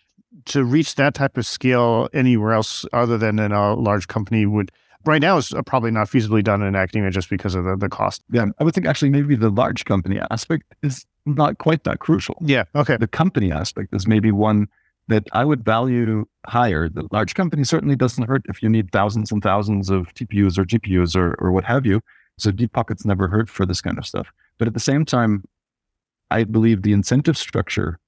To 0.47 0.65
reach 0.65 0.97
that 0.97 1.15
type 1.15 1.37
of 1.37 1.47
scale 1.47 2.09
anywhere 2.13 2.53
else 2.53 2.85
other 2.93 3.17
than 3.17 3.39
in 3.39 3.53
a 3.53 3.75
large 3.75 4.09
company 4.09 4.45
would 4.45 4.73
right 5.07 5.21
now 5.21 5.37
is 5.37 5.53
probably 5.67 5.91
not 5.91 6.09
feasibly 6.09 6.43
done 6.43 6.63
in 6.63 6.75
academia 6.75 7.11
just 7.11 7.31
because 7.31 7.55
of 7.55 7.65
the, 7.65 7.77
the 7.77 7.89
cost. 7.89 8.23
Yeah, 8.31 8.47
I 8.59 8.65
would 8.65 8.75
think 8.75 8.87
actually 8.87 9.11
maybe 9.11 9.37
the 9.37 9.51
large 9.51 9.85
company 9.85 10.21
aspect 10.31 10.65
is 10.83 11.07
not 11.27 11.59
quite 11.59 11.85
that 11.85 12.01
crucial. 12.01 12.37
Yeah, 12.41 12.65
okay. 12.75 12.97
The 12.97 13.09
company 13.09 13.51
aspect 13.53 13.95
is 13.95 14.07
maybe 14.07 14.31
one 14.31 14.69
that 15.09 15.25
I 15.33 15.45
would 15.45 15.65
value 15.65 16.25
higher. 16.47 16.89
The 16.89 17.07
large 17.13 17.35
company 17.35 17.65
certainly 17.65 17.97
doesn't 17.97 18.27
hurt 18.27 18.43
if 18.49 18.63
you 18.63 18.69
need 18.69 18.91
thousands 18.93 19.31
and 19.31 19.43
thousands 19.43 19.91
of 19.91 20.13
TPUs 20.15 20.59
or 20.59 20.65
GPUs 20.65 21.15
or, 21.15 21.35
or 21.39 21.53
what 21.53 21.65
have 21.65 21.85
you. 21.85 22.01
So 22.39 22.51
deep 22.51 22.73
pockets 22.73 23.05
never 23.05 23.29
hurt 23.29 23.49
for 23.49 23.67
this 23.67 23.81
kind 23.81 23.99
of 23.99 24.07
stuff. 24.07 24.33
But 24.59 24.69
at 24.69 24.75
the 24.75 24.81
same 24.81 25.05
time, 25.05 25.45
I 26.31 26.45
believe 26.45 26.83
the 26.83 26.93
incentive 26.93 27.37
structure 27.37 27.99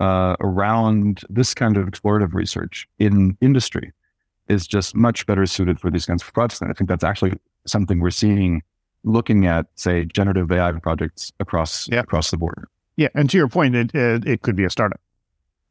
uh, 0.00 0.36
around 0.40 1.22
this 1.28 1.54
kind 1.54 1.76
of 1.76 1.86
explorative 1.86 2.34
research 2.34 2.86
in 2.98 3.36
industry 3.40 3.92
is 4.48 4.66
just 4.66 4.94
much 4.94 5.26
better 5.26 5.46
suited 5.46 5.80
for 5.80 5.90
these 5.90 6.06
kinds 6.06 6.22
of 6.22 6.32
projects. 6.32 6.60
And 6.60 6.70
I 6.70 6.74
think 6.74 6.88
that's 6.88 7.04
actually 7.04 7.32
something 7.66 8.00
we're 8.00 8.10
seeing 8.10 8.62
looking 9.04 9.46
at, 9.46 9.66
say, 9.74 10.04
generative 10.06 10.50
AI 10.50 10.72
projects 10.72 11.32
across 11.40 11.88
yeah. 11.88 12.00
across 12.00 12.30
the 12.30 12.36
board. 12.36 12.66
Yeah, 12.96 13.08
and 13.14 13.28
to 13.30 13.36
your 13.36 13.48
point, 13.48 13.74
it, 13.74 13.94
it, 13.94 14.26
it 14.26 14.42
could 14.42 14.56
be 14.56 14.64
a 14.64 14.70
startup. 14.70 15.00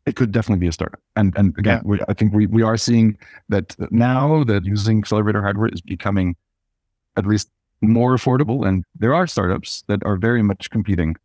It 0.06 0.16
could 0.16 0.32
definitely 0.32 0.60
be 0.60 0.68
a 0.68 0.72
startup. 0.72 1.00
And 1.16 1.34
and 1.38 1.58
again, 1.58 1.82
yeah. 1.84 1.90
we, 1.90 2.00
I 2.08 2.14
think 2.14 2.34
we, 2.34 2.46
we 2.48 2.62
are 2.62 2.78
seeing 2.78 3.18
that 3.50 3.76
now 3.92 4.44
that 4.44 4.66
using 4.66 5.00
accelerator 5.00 5.42
hardware 5.42 5.70
is 5.70 5.82
becoming 5.82 6.36
at 7.16 7.26
least 7.26 7.50
more 7.82 8.16
affordable. 8.16 8.68
And 8.68 8.84
there 8.96 9.14
are 9.14 9.28
startups 9.28 9.84
that 9.88 10.04
are 10.06 10.16
very 10.16 10.42
much 10.42 10.70
competing, 10.70 11.16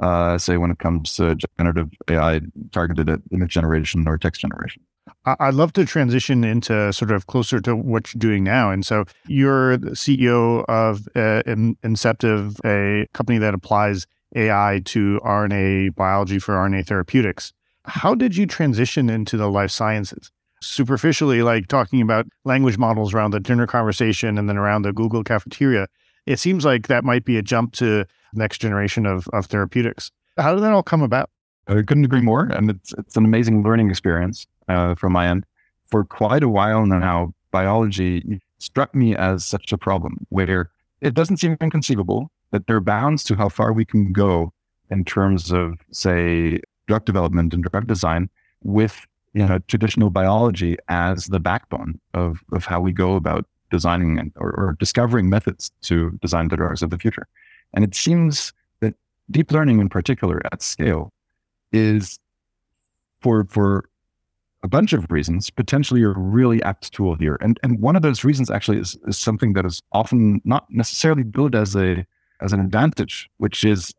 uh, 0.00 0.38
say, 0.38 0.56
when 0.56 0.70
it 0.70 0.78
comes 0.78 1.16
to 1.16 1.36
generative 1.58 1.90
AI 2.08 2.40
targeted 2.72 3.08
at 3.08 3.20
image 3.32 3.52
generation 3.52 4.06
or 4.06 4.18
text 4.18 4.40
generation. 4.40 4.82
I'd 5.26 5.54
love 5.54 5.72
to 5.72 5.84
transition 5.84 6.44
into 6.44 6.92
sort 6.92 7.10
of 7.10 7.26
closer 7.26 7.60
to 7.62 7.74
what 7.74 8.14
you're 8.14 8.18
doing 8.18 8.44
now. 8.44 8.70
And 8.70 8.86
so 8.86 9.04
you're 9.26 9.76
the 9.76 9.90
CEO 9.90 10.64
of 10.68 11.08
uh, 11.16 11.42
Inceptive, 11.82 12.60
a 12.64 13.08
company 13.12 13.38
that 13.38 13.52
applies 13.52 14.06
AI 14.36 14.82
to 14.84 15.20
RNA 15.24 15.96
biology 15.96 16.38
for 16.38 16.54
RNA 16.54 16.86
therapeutics. 16.86 17.52
How 17.86 18.14
did 18.14 18.36
you 18.36 18.46
transition 18.46 19.10
into 19.10 19.36
the 19.36 19.48
life 19.48 19.72
sciences? 19.72 20.30
Superficially, 20.60 21.42
like 21.42 21.66
talking 21.66 22.00
about 22.00 22.26
language 22.44 22.78
models 22.78 23.12
around 23.12 23.32
the 23.32 23.40
dinner 23.40 23.66
conversation 23.66 24.38
and 24.38 24.48
then 24.48 24.56
around 24.56 24.82
the 24.82 24.92
Google 24.92 25.24
cafeteria, 25.24 25.88
it 26.24 26.38
seems 26.38 26.64
like 26.64 26.86
that 26.86 27.04
might 27.04 27.24
be 27.24 27.36
a 27.36 27.42
jump 27.42 27.72
to 27.74 28.04
next 28.32 28.58
generation 28.58 29.06
of, 29.06 29.28
of 29.32 29.46
therapeutics. 29.46 30.10
How 30.36 30.54
did 30.54 30.62
that 30.62 30.72
all 30.72 30.82
come 30.82 31.02
about? 31.02 31.30
I 31.68 31.82
couldn't 31.82 32.04
agree 32.04 32.20
more. 32.20 32.44
And 32.44 32.70
it's, 32.70 32.94
it's 32.96 33.16
an 33.16 33.24
amazing 33.24 33.64
learning 33.64 33.90
experience 33.90 34.46
uh, 34.68 34.94
from 34.94 35.12
my 35.12 35.28
end. 35.28 35.44
For 35.86 36.04
quite 36.04 36.42
a 36.42 36.48
while 36.48 36.84
now, 36.86 37.34
biology 37.50 38.40
struck 38.58 38.94
me 38.94 39.14
as 39.14 39.44
such 39.44 39.72
a 39.72 39.78
problem 39.78 40.26
where 40.30 40.70
it 41.00 41.14
doesn't 41.14 41.36
seem 41.36 41.56
inconceivable 41.60 42.30
that 42.50 42.66
there 42.66 42.76
are 42.76 42.80
bounds 42.80 43.22
to 43.24 43.34
how 43.34 43.48
far 43.48 43.72
we 43.72 43.84
can 43.84 44.12
go 44.12 44.52
in 44.90 45.04
terms 45.04 45.52
of, 45.52 45.74
say, 45.90 46.60
drug 46.86 47.04
development 47.04 47.52
and 47.52 47.64
drug 47.64 47.86
design 47.86 48.28
with 48.62 49.06
you 49.34 49.46
know 49.46 49.58
traditional 49.68 50.10
biology 50.10 50.76
as 50.88 51.26
the 51.26 51.40
backbone 51.40 52.00
of, 52.14 52.42
of 52.52 52.64
how 52.64 52.80
we 52.80 52.92
go 52.92 53.16
about 53.16 53.44
designing 53.70 54.18
and, 54.18 54.32
or, 54.36 54.50
or 54.52 54.76
discovering 54.78 55.28
methods 55.28 55.70
to 55.82 56.12
design 56.22 56.48
the 56.48 56.56
drugs 56.56 56.82
of 56.82 56.90
the 56.90 56.98
future. 56.98 57.26
And 57.74 57.84
it 57.84 57.94
seems 57.94 58.52
that 58.80 58.94
deep 59.30 59.50
learning 59.50 59.80
in 59.80 59.88
particular 59.88 60.40
at 60.52 60.62
scale 60.62 61.12
is 61.72 62.18
for 63.20 63.44
for 63.50 63.84
a 64.66 64.68
bunch 64.68 64.92
of 64.92 65.10
reasons, 65.10 65.48
potentially 65.48 66.02
a 66.02 66.08
really 66.08 66.62
apt 66.62 66.92
tool 66.92 67.14
here. 67.14 67.38
And 67.40 67.58
and 67.62 67.80
one 67.80 67.96
of 67.96 68.02
those 68.02 68.24
reasons 68.24 68.50
actually 68.50 68.78
is, 68.78 68.98
is 69.06 69.16
something 69.16 69.54
that 69.54 69.64
is 69.64 69.80
often 69.92 70.42
not 70.44 70.66
necessarily 70.68 71.22
billed 71.22 71.54
as 71.54 71.74
a 71.74 72.04
as 72.42 72.52
an 72.52 72.60
advantage, 72.60 73.30
which 73.38 73.64
is, 73.64 73.94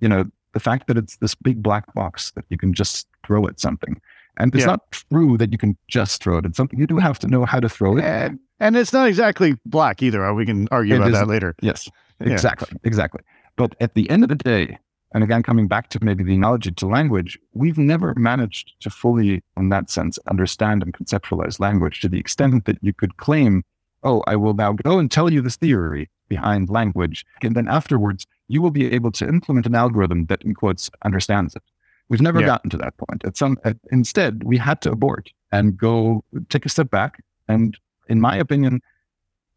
you 0.00 0.08
know, 0.08 0.24
the 0.54 0.60
fact 0.60 0.88
that 0.88 0.96
it's 0.96 1.16
this 1.18 1.34
big 1.36 1.62
black 1.62 1.92
box 1.94 2.32
that 2.32 2.44
you 2.48 2.58
can 2.58 2.72
just 2.74 3.06
throw 3.24 3.46
at 3.46 3.60
something. 3.60 4.00
And 4.38 4.54
it's 4.54 4.62
yeah. 4.62 4.72
not 4.72 4.90
true 4.90 5.36
that 5.36 5.52
you 5.52 5.58
can 5.58 5.76
just 5.88 6.22
throw 6.22 6.38
it 6.38 6.46
at 6.46 6.56
something. 6.56 6.78
You 6.78 6.86
do 6.86 6.98
have 6.98 7.18
to 7.20 7.28
know 7.28 7.44
how 7.44 7.60
to 7.60 7.68
throw 7.68 7.96
it. 7.98 8.04
And, 8.04 8.38
and 8.60 8.76
it's 8.76 8.92
not 8.92 9.08
exactly 9.08 9.56
black 9.66 10.02
either. 10.02 10.32
We 10.32 10.46
can 10.46 10.68
argue 10.70 10.94
it 10.94 10.98
about 10.98 11.12
that 11.12 11.28
later. 11.28 11.54
Yes, 11.60 11.88
exactly, 12.20 12.68
yeah. 12.72 12.78
exactly. 12.84 13.20
But 13.56 13.74
at 13.80 13.94
the 13.94 14.08
end 14.08 14.22
of 14.22 14.28
the 14.28 14.36
day, 14.36 14.78
and 15.12 15.24
again, 15.24 15.42
coming 15.42 15.68
back 15.68 15.88
to 15.90 16.04
maybe 16.04 16.22
the 16.22 16.34
analogy 16.34 16.70
to 16.70 16.86
language, 16.86 17.38
we've 17.54 17.78
never 17.78 18.14
managed 18.16 18.74
to 18.80 18.90
fully, 18.90 19.42
in 19.56 19.70
that 19.70 19.90
sense, 19.90 20.18
understand 20.28 20.82
and 20.82 20.92
conceptualize 20.92 21.58
language 21.58 22.00
to 22.00 22.08
the 22.08 22.18
extent 22.18 22.66
that 22.66 22.78
you 22.82 22.92
could 22.92 23.16
claim, 23.16 23.64
oh, 24.02 24.22
I 24.26 24.36
will 24.36 24.54
now 24.54 24.72
go 24.72 24.98
and 24.98 25.10
tell 25.10 25.32
you 25.32 25.40
this 25.40 25.56
theory 25.56 26.10
behind 26.28 26.68
language. 26.68 27.24
And 27.42 27.56
then 27.56 27.68
afterwards, 27.68 28.26
you 28.48 28.60
will 28.60 28.70
be 28.70 28.92
able 28.92 29.10
to 29.12 29.26
implement 29.26 29.66
an 29.66 29.74
algorithm 29.74 30.26
that, 30.26 30.42
in 30.42 30.54
quotes, 30.54 30.90
understands 31.04 31.56
it. 31.56 31.62
We've 32.10 32.20
never 32.20 32.40
yeah. 32.40 32.46
gotten 32.46 32.70
to 32.70 32.76
that 32.78 32.96
point. 32.96 33.24
At 33.24 33.36
some, 33.36 33.58
at, 33.64 33.76
instead, 33.90 34.44
we 34.44 34.58
had 34.58 34.80
to 34.82 34.90
abort 34.90 35.30
and 35.52 35.76
go 35.76 36.24
take 36.48 36.66
a 36.66 36.68
step 36.68 36.90
back. 36.90 37.22
And 37.48 37.78
in 38.08 38.20
my 38.20 38.36
opinion, 38.36 38.80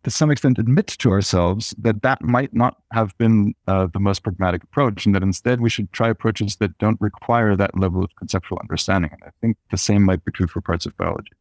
to 0.03 0.09
some 0.11 0.31
extent 0.31 0.57
admit 0.57 0.87
to 0.87 1.11
ourselves 1.11 1.75
that 1.77 2.01
that 2.01 2.21
might 2.23 2.53
not 2.53 2.77
have 2.91 3.15
been 3.17 3.53
uh, 3.67 3.87
the 3.93 3.99
most 3.99 4.23
pragmatic 4.23 4.63
approach 4.63 5.05
and 5.05 5.13
that 5.13 5.21
instead 5.21 5.61
we 5.61 5.69
should 5.69 5.91
try 5.91 6.09
approaches 6.09 6.55
that 6.57 6.77
don't 6.79 6.99
require 6.99 7.55
that 7.55 7.77
level 7.77 8.03
of 8.03 8.15
conceptual 8.15 8.57
understanding. 8.59 9.11
And 9.13 9.23
I 9.23 9.29
think 9.41 9.57
the 9.69 9.77
same 9.77 10.03
might 10.03 10.25
be 10.25 10.31
true 10.31 10.47
for 10.47 10.61
parts 10.61 10.85
of 10.85 10.97
biology. 10.97 11.31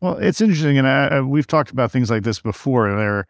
Well, 0.00 0.16
it's 0.16 0.40
interesting. 0.40 0.78
And 0.78 0.88
I, 0.88 1.20
we've 1.20 1.46
talked 1.46 1.70
about 1.70 1.92
things 1.92 2.10
like 2.10 2.24
this 2.24 2.40
before. 2.40 2.94
There, 2.94 3.26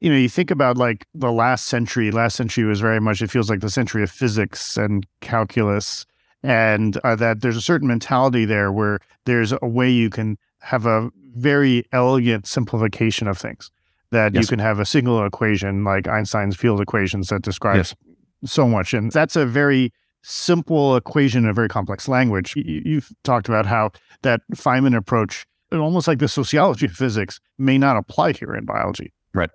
you 0.00 0.10
know, 0.10 0.16
you 0.16 0.28
think 0.28 0.50
about 0.50 0.76
like 0.76 1.06
the 1.14 1.32
last 1.32 1.66
century, 1.66 2.10
last 2.10 2.36
century 2.36 2.64
was 2.64 2.80
very 2.80 3.00
much, 3.00 3.22
it 3.22 3.30
feels 3.30 3.50
like 3.50 3.60
the 3.60 3.70
century 3.70 4.02
of 4.02 4.10
physics 4.10 4.76
and 4.76 5.06
calculus. 5.20 6.06
And 6.44 6.96
uh, 6.98 7.16
that 7.16 7.40
there's 7.40 7.56
a 7.56 7.60
certain 7.60 7.88
mentality 7.88 8.44
there 8.44 8.70
where 8.70 9.00
there's 9.24 9.52
a 9.60 9.66
way 9.66 9.90
you 9.90 10.10
can 10.10 10.38
have 10.60 10.86
a 10.86 11.10
very 11.34 11.84
elegant 11.92 12.46
simplification 12.46 13.26
of 13.26 13.36
things 13.36 13.72
that 14.10 14.34
yes. 14.34 14.42
you 14.42 14.48
can 14.48 14.58
have 14.58 14.78
a 14.80 14.86
single 14.86 15.24
equation 15.24 15.84
like 15.84 16.08
Einstein's 16.08 16.56
field 16.56 16.80
equations 16.80 17.28
that 17.28 17.42
describes 17.42 17.94
yes. 18.42 18.50
so 18.52 18.66
much. 18.66 18.94
And 18.94 19.12
that's 19.12 19.36
a 19.36 19.46
very 19.46 19.92
simple 20.22 20.96
equation 20.96 21.44
in 21.44 21.50
a 21.50 21.52
very 21.52 21.68
complex 21.68 22.08
language. 22.08 22.54
You've 22.56 23.10
talked 23.24 23.48
about 23.48 23.66
how 23.66 23.92
that 24.22 24.40
Feynman 24.54 24.96
approach, 24.96 25.46
almost 25.72 26.08
like 26.08 26.18
the 26.18 26.28
sociology 26.28 26.86
of 26.86 26.92
physics, 26.92 27.40
may 27.58 27.78
not 27.78 27.96
apply 27.96 28.32
here 28.32 28.54
in 28.54 28.64
biology. 28.64 29.12
Right. 29.34 29.50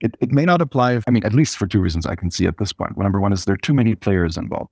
It, 0.00 0.16
it 0.20 0.32
may 0.32 0.44
not 0.44 0.62
apply, 0.62 1.00
I 1.06 1.10
mean, 1.10 1.24
at 1.24 1.34
least 1.34 1.56
for 1.56 1.66
two 1.66 1.80
reasons 1.80 2.06
I 2.06 2.14
can 2.14 2.30
see 2.30 2.46
at 2.46 2.58
this 2.58 2.72
point. 2.72 2.96
Well, 2.96 3.04
number 3.04 3.20
one 3.20 3.32
is 3.32 3.44
there 3.44 3.54
are 3.54 3.58
too 3.58 3.74
many 3.74 3.94
players 3.94 4.36
involved. 4.36 4.70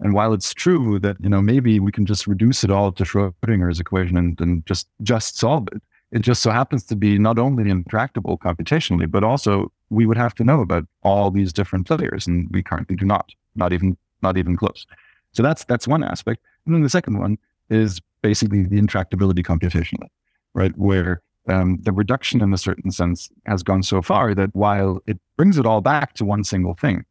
And 0.00 0.14
while 0.14 0.32
it's 0.32 0.54
true 0.54 1.00
that, 1.00 1.16
you 1.20 1.28
know, 1.28 1.42
maybe 1.42 1.80
we 1.80 1.90
can 1.90 2.06
just 2.06 2.28
reduce 2.28 2.62
it 2.62 2.70
all 2.70 2.92
to 2.92 3.02
Schrodinger's 3.02 3.80
equation 3.80 4.16
and, 4.16 4.40
and 4.40 4.64
just 4.64 4.86
just 5.02 5.36
solve 5.36 5.66
it, 5.72 5.82
it 6.10 6.20
just 6.20 6.42
so 6.42 6.50
happens 6.50 6.84
to 6.84 6.96
be 6.96 7.18
not 7.18 7.38
only 7.38 7.70
intractable 7.70 8.38
computationally, 8.38 9.10
but 9.10 9.24
also 9.24 9.70
we 9.90 10.06
would 10.06 10.16
have 10.16 10.34
to 10.36 10.44
know 10.44 10.60
about 10.60 10.84
all 11.02 11.30
these 11.30 11.52
different 11.52 11.86
players, 11.86 12.26
and 12.26 12.48
we 12.50 12.62
currently 12.62 12.96
do 12.96 13.04
not, 13.04 13.32
not 13.54 13.72
even 13.72 13.96
not 14.22 14.36
even 14.36 14.56
close. 14.56 14.86
So 15.32 15.42
that's 15.42 15.64
that's 15.64 15.86
one 15.86 16.02
aspect. 16.02 16.42
And 16.66 16.74
then 16.74 16.82
the 16.82 16.88
second 16.88 17.18
one 17.18 17.38
is 17.70 18.00
basically 18.22 18.62
the 18.62 18.80
intractability 18.80 19.44
computationally, 19.44 20.08
right? 20.54 20.76
Where 20.76 21.22
um, 21.48 21.78
the 21.82 21.92
reduction 21.92 22.42
in 22.42 22.52
a 22.52 22.58
certain 22.58 22.90
sense 22.90 23.30
has 23.46 23.62
gone 23.62 23.82
so 23.82 24.02
far 24.02 24.34
that 24.34 24.54
while 24.54 25.00
it 25.06 25.18
brings 25.36 25.58
it 25.58 25.66
all 25.66 25.80
back 25.80 26.14
to 26.14 26.24
one 26.24 26.44
single 26.44 26.74
thing, 26.74 27.04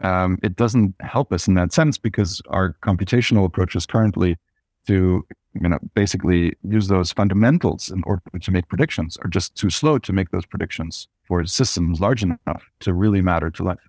um, 0.00 0.38
it 0.42 0.56
doesn't 0.56 0.94
help 1.00 1.32
us 1.32 1.48
in 1.48 1.54
that 1.54 1.72
sense 1.72 1.98
because 1.98 2.42
our 2.48 2.76
computational 2.82 3.44
approaches 3.44 3.86
currently 3.86 4.36
to 4.86 5.26
you 5.60 5.68
know 5.68 5.78
basically 5.94 6.54
use 6.62 6.88
those 6.88 7.12
fundamentals 7.12 7.90
in 7.90 8.02
order 8.04 8.22
to 8.40 8.50
make 8.50 8.68
predictions 8.68 9.16
are 9.22 9.28
just 9.28 9.54
too 9.54 9.70
slow 9.70 9.98
to 9.98 10.12
make 10.12 10.30
those 10.30 10.46
predictions 10.46 11.08
for 11.24 11.44
systems 11.44 12.00
large 12.00 12.22
enough 12.22 12.70
to 12.80 12.94
really 12.94 13.20
matter 13.20 13.50
to 13.50 13.62
life. 13.62 13.88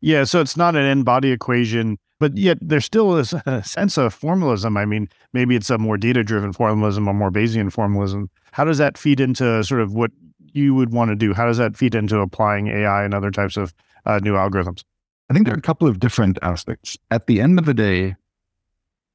Yeah, 0.00 0.24
so 0.24 0.40
it's 0.40 0.56
not 0.56 0.74
an 0.74 0.82
n-body 0.82 1.30
equation, 1.30 1.96
but 2.18 2.36
yet 2.36 2.58
there 2.60 2.80
still 2.80 3.16
is 3.16 3.34
a 3.46 3.62
sense 3.62 3.96
of 3.96 4.12
formalism. 4.12 4.76
I 4.76 4.84
mean, 4.84 5.08
maybe 5.32 5.54
it's 5.54 5.70
a 5.70 5.78
more 5.78 5.96
data-driven 5.96 6.52
formalism, 6.52 7.06
a 7.06 7.12
more 7.12 7.30
Bayesian 7.30 7.72
formalism. 7.72 8.28
How 8.50 8.64
does 8.64 8.78
that 8.78 8.98
feed 8.98 9.20
into 9.20 9.62
sort 9.62 9.80
of 9.80 9.94
what 9.94 10.10
you 10.52 10.74
would 10.74 10.92
want 10.92 11.10
to 11.10 11.16
do? 11.16 11.32
How 11.32 11.46
does 11.46 11.58
that 11.58 11.76
feed 11.76 11.94
into 11.94 12.18
applying 12.18 12.66
AI 12.66 13.04
and 13.04 13.14
other 13.14 13.30
types 13.30 13.56
of 13.56 13.72
uh, 14.04 14.18
new 14.22 14.34
algorithms? 14.34 14.82
I 15.30 15.34
think 15.34 15.46
there 15.46 15.54
are 15.54 15.58
a 15.58 15.62
couple 15.62 15.88
of 15.88 16.00
different 16.00 16.38
aspects. 16.42 16.98
At 17.10 17.26
the 17.26 17.40
end 17.40 17.58
of 17.58 17.64
the 17.64 17.74
day, 17.74 18.16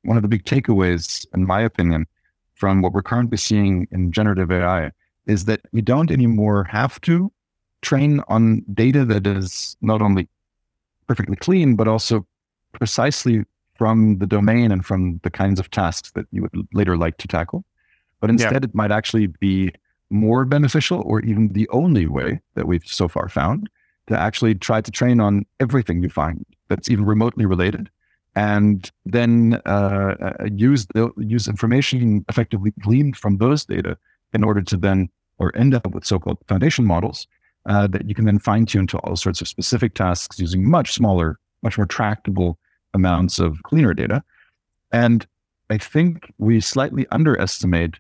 one 0.08 0.16
of 0.16 0.24
the 0.24 0.30
big 0.30 0.46
takeaways, 0.46 1.26
in 1.34 1.46
my 1.46 1.62
opinion, 1.62 2.06
from 2.56 2.82
what 2.82 2.94
we're 2.94 3.02
currently 3.02 3.38
seeing 3.38 3.88
in 3.92 4.12
generative 4.12 4.52
AI 4.52 4.92
is 5.26 5.46
that 5.46 5.62
we 5.74 5.82
don't 5.82 6.10
anymore 6.10 6.64
have 6.64 7.00
to 7.02 7.32
train 7.82 8.22
on 8.30 8.64
data 8.74 9.04
that 9.04 9.28
is 9.28 9.76
not 9.82 10.02
only 10.02 10.30
perfectly 11.08 11.36
clean, 11.36 11.76
but 11.76 11.90
also 11.90 12.26
precisely 12.72 13.44
from 13.78 14.18
the 14.20 14.26
domain 14.26 14.72
and 14.72 14.86
from 14.86 15.20
the 15.24 15.30
kinds 15.30 15.60
of 15.60 15.70
tasks 15.70 16.12
that 16.12 16.26
you 16.32 16.42
would 16.42 16.68
later 16.74 16.98
like 16.98 17.18
to 17.18 17.28
tackle. 17.28 17.66
But 18.22 18.30
instead, 18.30 18.64
yeah. 18.64 18.70
it 18.70 18.74
might 18.74 18.92
actually 18.92 19.28
be 19.28 19.72
more 20.10 20.46
beneficial 20.46 21.04
or 21.06 21.20
even 21.22 21.50
the 21.50 21.68
only 21.70 22.08
way 22.08 22.40
that 22.56 22.66
we've 22.66 22.86
so 22.86 23.10
far 23.10 23.28
found 23.28 23.70
to 24.08 24.18
actually 24.18 24.56
try 24.56 24.80
to 24.80 24.90
train 24.90 25.20
on 25.20 25.46
everything 25.60 26.02
you 26.02 26.10
find 26.10 26.46
that's 26.70 26.90
even 26.90 27.06
remotely 27.06 27.46
related 27.46 27.90
and 28.38 28.92
then 29.04 29.60
uh, 29.66 30.32
use 30.54 30.86
the, 30.94 31.12
use 31.18 31.48
information 31.48 32.24
effectively 32.30 32.72
gleaned 32.80 33.18
from 33.18 33.40
those 33.40 33.66
data 33.66 33.98
in 34.32 34.44
order 34.44 34.62
to 34.62 34.78
then 34.78 35.10
or 35.40 35.52
end 35.58 35.74
up 35.74 35.88
with 35.88 36.06
so-called 36.06 36.38
foundation 36.48 36.86
models 36.86 37.26
uh, 37.66 37.88
that 37.88 38.08
you 38.08 38.14
can 38.14 38.26
then 38.26 38.38
fine 38.38 38.68
tune 38.68 38.86
to 38.86 39.00
all 39.00 39.16
sorts 39.16 39.42
of 39.42 39.48
specific 39.48 39.96
tasks 39.96 40.38
using 40.38 40.70
much 40.70 40.94
smaller, 40.94 41.40
much 41.64 41.80
more 41.80 41.88
tractable 41.88 42.60
amounts 42.94 43.40
of 43.40 43.64
cleaner 43.64 43.96
data. 43.96 44.24
And 44.92 45.26
I 45.72 45.80
think 45.80 46.32
we 46.38 46.62
slightly 46.62 47.08
underestimate 47.10 47.96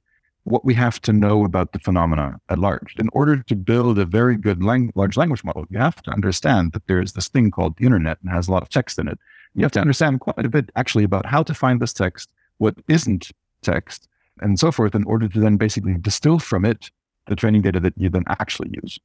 what 0.47 0.63
we 0.63 0.73
have 0.73 1.01
to 1.01 1.12
know 1.12 1.43
about 1.43 1.73
the 1.73 1.79
phenomena 1.79 2.39
at 2.47 2.57
large. 2.57 2.95
In 2.97 3.10
order 3.12 3.43
to 3.43 3.55
build 3.55 3.99
a 3.99 4.05
very 4.05 4.38
good 4.38 4.63
lang- 4.63 4.93
large 4.95 5.17
language 5.17 5.43
model, 5.43 5.65
you 5.69 5.77
have 5.77 6.01
to 6.03 6.12
understand 6.12 6.71
that 6.71 6.88
there 6.88 7.01
is 7.01 7.12
this 7.12 7.27
thing 7.27 7.51
called 7.51 7.75
the 7.77 7.86
internet 7.86 8.17
and 8.21 8.31
has 8.31 8.47
a 8.47 8.51
lot 8.51 8.63
of 8.63 8.69
text 8.69 8.97
in 8.97 9.10
it. 9.10 9.19
You 9.55 9.63
have 9.63 9.73
to 9.73 9.81
understand 9.81 10.21
quite 10.21 10.45
a 10.45 10.49
bit 10.49 10.71
actually 10.77 11.03
about 11.03 11.25
how 11.25 11.43
to 11.43 11.53
find 11.53 11.81
this 11.81 11.91
text, 11.91 12.31
what 12.60 12.75
isn't 12.88 13.31
text, 13.62 14.07
and 14.39 14.57
so 14.57 14.71
forth, 14.71 14.95
in 14.95 15.03
order 15.03 15.27
to 15.27 15.39
then 15.39 15.57
basically 15.57 15.95
distill 15.99 16.39
from 16.39 16.63
it 16.63 16.91
the 17.25 17.36
training 17.36 17.63
data 17.63 17.81
that 17.81 17.97
you 17.97 18.10
then 18.10 18.23
actually 18.27 18.69
use. 18.81 18.97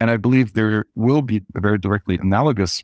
And 0.00 0.10
I 0.10 0.16
believe 0.16 0.54
there 0.54 0.86
will 0.96 1.22
be 1.22 1.42
very 1.54 1.78
directly 1.78 2.18
analogous 2.18 2.82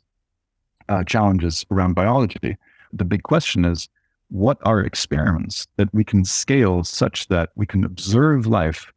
uh, 0.87 1.03
challenges 1.03 1.65
around 1.69 1.95
biology. 1.95 2.55
The 2.93 3.03
big 3.03 3.23
question 3.23 3.65
is 3.65 3.89
what 4.29 4.57
are 4.63 4.79
experiments 4.79 5.67
that 5.77 5.93
we 5.93 6.03
can 6.03 6.23
scale 6.23 6.83
such 6.83 7.27
that 7.27 7.49
we 7.55 7.65
can 7.65 7.83
observe 7.83 8.45
life 8.45 8.91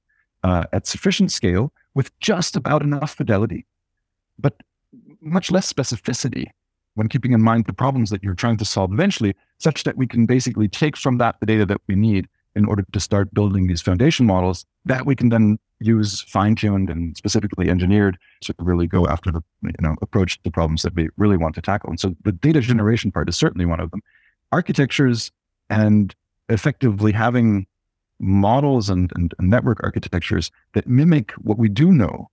uh, 0.44 0.64
at 0.72 0.86
sufficient 0.86 1.32
scale 1.32 1.72
with 1.94 2.18
just 2.20 2.56
about 2.56 2.82
enough 2.82 3.14
fidelity, 3.14 3.66
but 4.38 4.54
much 5.20 5.50
less 5.50 5.72
specificity 5.72 6.46
when 6.94 7.08
keeping 7.08 7.32
in 7.32 7.40
mind 7.40 7.64
the 7.66 7.72
problems 7.72 8.10
that 8.10 8.22
you're 8.22 8.34
trying 8.34 8.58
to 8.58 8.64
solve 8.64 8.92
eventually, 8.92 9.34
such 9.58 9.84
that 9.84 9.96
we 9.96 10.06
can 10.06 10.26
basically 10.26 10.68
take 10.68 10.96
from 10.96 11.16
that 11.18 11.36
the 11.40 11.46
data 11.46 11.64
that 11.64 11.80
we 11.86 11.94
need 11.94 12.28
in 12.54 12.66
order 12.66 12.84
to 12.92 13.00
start 13.00 13.32
building 13.32 13.66
these 13.66 13.80
foundation 13.80 14.26
models 14.26 14.66
that 14.84 15.06
we 15.06 15.16
can 15.16 15.30
then 15.30 15.58
use 15.80 16.20
fine-tuned 16.22 16.90
and 16.90 17.16
specifically 17.16 17.70
engineered 17.70 18.18
to 18.42 18.54
really 18.58 18.86
go 18.86 19.06
after 19.06 19.32
the 19.32 19.42
you 19.62 19.72
know 19.80 19.96
approach 20.02 20.38
the 20.42 20.50
problems 20.50 20.82
that 20.82 20.94
we 20.94 21.08
really 21.16 21.38
want 21.38 21.54
to 21.54 21.62
tackle. 21.62 21.88
And 21.88 21.98
so 21.98 22.14
the 22.24 22.32
data 22.32 22.60
generation 22.60 23.10
part 23.10 23.28
is 23.28 23.36
certainly 23.36 23.64
one 23.64 23.80
of 23.80 23.90
them 23.90 24.02
architectures 24.52 25.30
and 25.70 26.14
effectively 26.48 27.12
having 27.12 27.66
models 28.20 28.88
and, 28.88 29.10
and, 29.16 29.34
network 29.40 29.80
architectures 29.82 30.50
that 30.74 30.86
mimic 30.86 31.32
what 31.32 31.58
we 31.58 31.68
do 31.68 31.90
know 31.90 32.30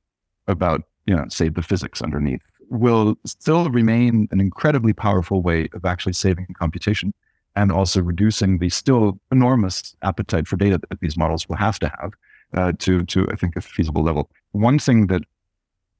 about, 0.47 0.83
you 1.07 1.15
know, 1.15 1.25
say 1.29 1.49
the 1.49 1.63
physics 1.63 2.01
underneath 2.01 2.45
will 2.69 3.15
still 3.25 3.69
remain 3.69 4.27
an 4.31 4.39
incredibly 4.39 4.93
powerful 4.93 5.41
way 5.41 5.67
of 5.73 5.85
actually 5.85 6.13
saving 6.13 6.45
computation 6.57 7.13
and 7.55 7.71
also 7.71 8.01
reducing 8.01 8.59
the 8.59 8.69
still 8.69 9.19
enormous 9.31 9.95
appetite 10.03 10.47
for 10.47 10.55
data 10.55 10.79
that 10.89 10.99
these 10.99 11.17
models 11.17 11.49
will 11.49 11.55
have 11.55 11.79
to 11.79 11.89
have 11.99 12.11
uh, 12.53 12.71
to, 12.77 13.03
to, 13.05 13.27
I 13.31 13.35
think, 13.35 13.55
a 13.55 13.61
feasible 13.61 14.03
level. 14.03 14.29
One 14.51 14.77
thing 14.77 15.07
that 15.07 15.23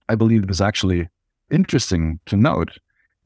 I 0.08 0.16
believe 0.16 0.48
is 0.50 0.62
actually 0.62 1.10
interesting 1.50 2.20
to 2.28 2.38
note 2.38 2.78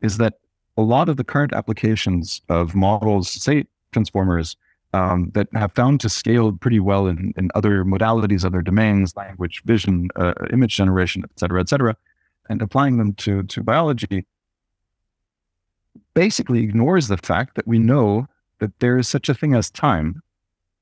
is 0.02 0.18
that 0.18 0.36
a 0.78 0.82
lot 0.82 1.10
of 1.10 1.18
the 1.18 1.24
current 1.24 1.54
applications 1.54 2.42
of 2.50 2.76
models, 2.76 3.30
say 3.30 3.66
transformers, 3.92 4.56
um, 4.94 5.32
that 5.34 5.48
have 5.54 5.72
found 5.74 6.00
to 6.02 6.10
scale 6.10 6.52
pretty 6.52 6.80
well 6.80 7.08
in, 7.08 7.34
in 7.36 7.50
other 7.56 7.84
modalities, 7.84 8.46
other 8.46 8.62
domains, 8.62 9.16
language, 9.16 9.64
vision, 9.66 10.10
uh, 10.16 10.34
image 10.52 10.76
generation, 10.76 11.24
et 11.24 11.40
cetera, 11.40 11.60
et 11.60 11.70
cetera, 11.70 11.96
and 12.50 12.62
applying 12.62 12.98
them 12.98 13.14
to, 13.14 13.44
to 13.44 13.64
biology 13.64 14.26
basically 16.14 16.64
ignores 16.64 17.08
the 17.08 17.18
fact 17.18 17.56
that 17.56 17.68
we 17.68 17.80
know 17.80 18.28
that 18.60 18.80
there 18.80 18.98
is 18.98 19.08
such 19.08 19.30
a 19.30 19.34
thing 19.34 19.56
as 19.56 19.70
time 19.72 20.22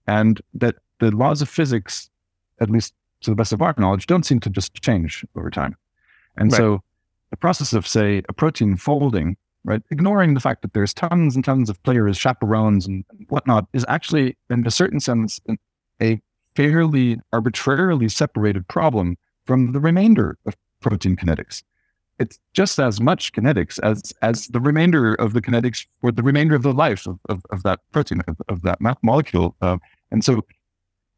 and 0.08 0.42
that 0.54 0.76
the 1.00 1.12
laws 1.12 1.42
of 1.42 1.50
physics, 1.50 2.10
at 2.60 2.70
least 2.70 2.94
to 3.22 3.30
the 3.30 3.36
best 3.36 3.54
of 3.54 3.62
our 3.62 3.74
knowledge, 3.78 4.08
don't 4.08 4.26
seem 4.26 4.40
to 4.40 4.50
just 4.50 4.74
change 4.82 5.26
over 5.36 5.50
time. 5.50 5.76
And 6.36 6.52
right. 6.52 6.58
so 6.58 6.84
the 7.30 7.38
process 7.38 7.74
of, 7.74 7.88
say, 7.88 8.22
a 8.28 8.34
protein 8.34 8.76
folding 8.76 9.38
right? 9.64 9.82
Ignoring 9.92 10.34
the 10.34 10.40
fact 10.40 10.62
that 10.62 10.74
there's 10.74 10.94
tons 10.94 11.36
and 11.36 11.46
tons 11.46 11.70
of 11.70 11.82
players, 11.84 12.18
chaperones, 12.18 12.88
and 12.88 13.06
whatnot, 13.30 13.68
is 13.74 13.86
actually, 13.88 14.38
in 14.50 14.66
a 14.66 14.72
certain 14.72 15.00
sense, 15.00 15.40
a 16.02 16.20
fairly 16.56 17.20
arbitrarily 17.32 18.10
separated 18.10 18.68
problem 18.68 19.18
from 19.46 19.72
the 19.72 19.80
remainder 19.80 20.38
of 20.46 20.56
protein 20.80 21.16
kinetics. 21.16 21.64
It's 22.20 22.38
just 22.54 22.78
as 22.80 23.02
much 23.02 23.34
kinetics 23.34 23.80
as 23.82 24.14
as 24.22 24.48
the 24.48 24.60
remainder 24.60 25.16
of 25.16 25.34
the 25.34 25.42
kinetics 25.42 25.88
for 26.02 26.12
the 26.12 26.22
remainder 26.22 26.56
of 26.56 26.62
the 26.62 26.74
life 26.74 27.08
of, 27.08 27.20
of, 27.30 27.44
of 27.50 27.64
that 27.64 27.80
protein, 27.92 28.22
of, 28.28 28.38
of 28.48 28.62
that 28.62 28.80
molecule. 29.02 29.56
Uh, 29.62 29.78
and 30.12 30.24
so, 30.24 30.46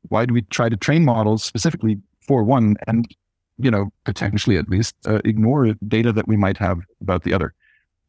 why 0.10 0.25
do 0.25 0.34
we 0.34 0.43
try 0.43 0.69
to 0.69 0.77
train 0.77 1.03
models 1.03 1.43
specifically 1.43 1.97
for 2.25 2.43
one 2.43 2.77
and, 2.88 3.13
you 3.58 3.69
know, 3.69 3.91
potentially 4.06 4.58
at 4.58 4.69
least 4.69 4.95
uh, 5.06 5.19
ignore 5.25 5.73
data 5.88 6.13
that 6.13 6.27
we 6.27 6.38
might 6.38 6.58
have 6.58 6.79
about 7.01 7.23
the 7.23 7.34
other? 7.34 7.53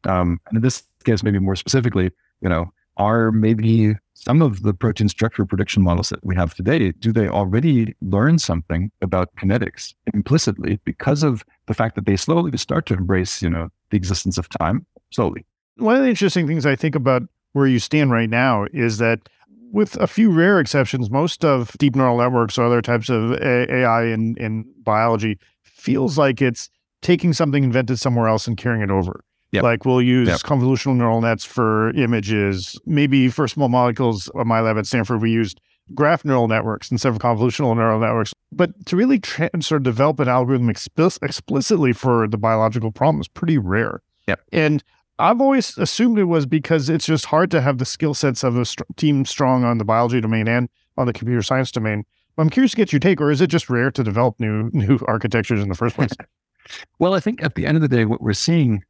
Um, 0.05 0.39
and 0.47 0.57
in 0.57 0.61
this 0.61 0.83
case, 1.03 1.23
maybe 1.23 1.39
more 1.39 1.55
specifically, 1.55 2.11
you 2.41 2.49
know, 2.49 2.71
are 2.97 3.31
maybe 3.31 3.95
some 4.13 4.41
of 4.41 4.63
the 4.63 4.73
protein 4.73 5.09
structure 5.09 5.45
prediction 5.45 5.83
models 5.83 6.09
that 6.09 6.25
we 6.25 6.35
have 6.35 6.55
today, 6.55 6.91
do 6.93 7.11
they 7.11 7.27
already 7.27 7.93
learn 8.01 8.39
something 8.39 8.91
about 9.01 9.35
kinetics 9.35 9.93
implicitly 10.13 10.79
because 10.85 11.21
of 11.21 11.43
the 11.67 11.73
fact 11.73 11.95
that 11.95 12.05
they 12.05 12.15
slowly 12.15 12.57
start 12.57 12.85
to 12.87 12.93
embrace, 12.93 13.41
you 13.41 13.49
know, 13.49 13.69
the 13.91 13.97
existence 13.97 14.37
of 14.37 14.49
time 14.49 14.85
slowly? 15.11 15.45
One 15.77 15.97
of 15.97 16.03
the 16.03 16.09
interesting 16.09 16.47
things 16.47 16.65
I 16.65 16.75
think 16.75 16.95
about 16.95 17.23
where 17.53 17.67
you 17.67 17.79
stand 17.79 18.11
right 18.11 18.29
now 18.29 18.65
is 18.73 18.97
that 18.97 19.29
with 19.71 19.95
a 19.97 20.07
few 20.07 20.31
rare 20.31 20.59
exceptions, 20.59 21.09
most 21.09 21.43
of 21.43 21.75
deep 21.77 21.95
neural 21.95 22.17
networks 22.17 22.57
or 22.57 22.65
other 22.65 22.81
types 22.81 23.09
of 23.09 23.33
AI 23.41 24.05
in, 24.05 24.35
in 24.37 24.65
biology 24.83 25.37
feels 25.63 26.17
like 26.17 26.41
it's 26.41 26.69
taking 27.01 27.33
something 27.33 27.63
invented 27.63 27.99
somewhere 27.99 28.27
else 28.27 28.47
and 28.47 28.57
carrying 28.57 28.81
it 28.81 28.89
over. 28.89 29.23
Yep. 29.51 29.63
Like 29.63 29.85
we'll 29.85 30.01
use 30.01 30.27
yep. 30.27 30.39
convolutional 30.39 30.95
neural 30.95 31.21
nets 31.21 31.45
for 31.45 31.91
images. 31.91 32.79
Maybe 32.85 33.29
for 33.29 33.47
small 33.47 33.69
molecules 33.69 34.29
at 34.37 34.45
my 34.45 34.59
lab 34.59 34.77
at 34.77 34.85
Stanford, 34.85 35.21
we 35.21 35.31
used 35.31 35.61
graph 35.93 36.25
neural 36.25 36.47
networks 36.47 36.91
instead 36.91 37.09
of 37.09 37.19
convolutional 37.19 37.75
neural 37.75 37.99
networks. 37.99 38.33
But 38.51 38.85
to 38.87 38.95
really 38.95 39.19
tra- 39.19 39.49
sort 39.61 39.79
of 39.79 39.83
develop 39.83 40.19
an 40.19 40.27
algorithm 40.27 40.67
exp- 40.67 41.19
explicitly 41.21 41.93
for 41.93 42.27
the 42.27 42.37
biological 42.37 42.91
problem 42.91 43.21
is 43.21 43.27
pretty 43.27 43.57
rare. 43.57 44.01
Yep. 44.27 44.41
And 44.51 44.83
I've 45.19 45.39
always 45.39 45.77
assumed 45.77 46.19
it 46.19 46.25
was 46.25 46.45
because 46.45 46.89
it's 46.89 47.05
just 47.05 47.25
hard 47.25 47.51
to 47.51 47.61
have 47.61 47.77
the 47.77 47.85
skill 47.85 48.13
sets 48.13 48.43
of 48.43 48.57
a 48.57 48.65
st- 48.65 48.97
team 48.97 49.25
strong 49.25 49.63
on 49.63 49.77
the 49.77 49.85
biology 49.85 50.19
domain 50.19 50.47
and 50.47 50.67
on 50.97 51.07
the 51.07 51.13
computer 51.13 51.41
science 51.41 51.71
domain. 51.71 52.03
But 52.35 52.43
I'm 52.43 52.49
curious 52.49 52.71
to 52.71 52.77
get 52.77 52.91
your 52.91 52.99
take, 52.99 53.21
or 53.21 53.31
is 53.31 53.39
it 53.39 53.47
just 53.47 53.69
rare 53.69 53.91
to 53.91 54.03
develop 54.03 54.39
new 54.39 54.69
new 54.73 54.99
architectures 55.07 55.61
in 55.61 55.69
the 55.69 55.75
first 55.75 55.95
place? 55.95 56.11
well, 56.99 57.13
I 57.13 57.19
think 57.19 57.41
at 57.43 57.55
the 57.55 57.65
end 57.65 57.77
of 57.77 57.81
the 57.81 57.87
day, 57.87 58.05
what 58.05 58.21
we're 58.21 58.33
seeing 58.33 58.83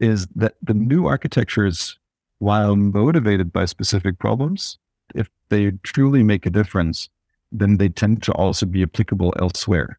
is 0.00 0.26
that 0.34 0.54
the 0.62 0.74
new 0.74 1.06
architectures, 1.06 1.98
while 2.38 2.74
motivated 2.74 3.52
by 3.52 3.66
specific 3.66 4.18
problems, 4.18 4.78
if 5.14 5.28
they 5.50 5.72
truly 5.82 6.22
make 6.22 6.46
a 6.46 6.50
difference, 6.50 7.08
then 7.52 7.76
they 7.76 7.88
tend 7.88 8.22
to 8.22 8.32
also 8.32 8.66
be 8.66 8.82
applicable 8.82 9.34
elsewhere. 9.38 9.98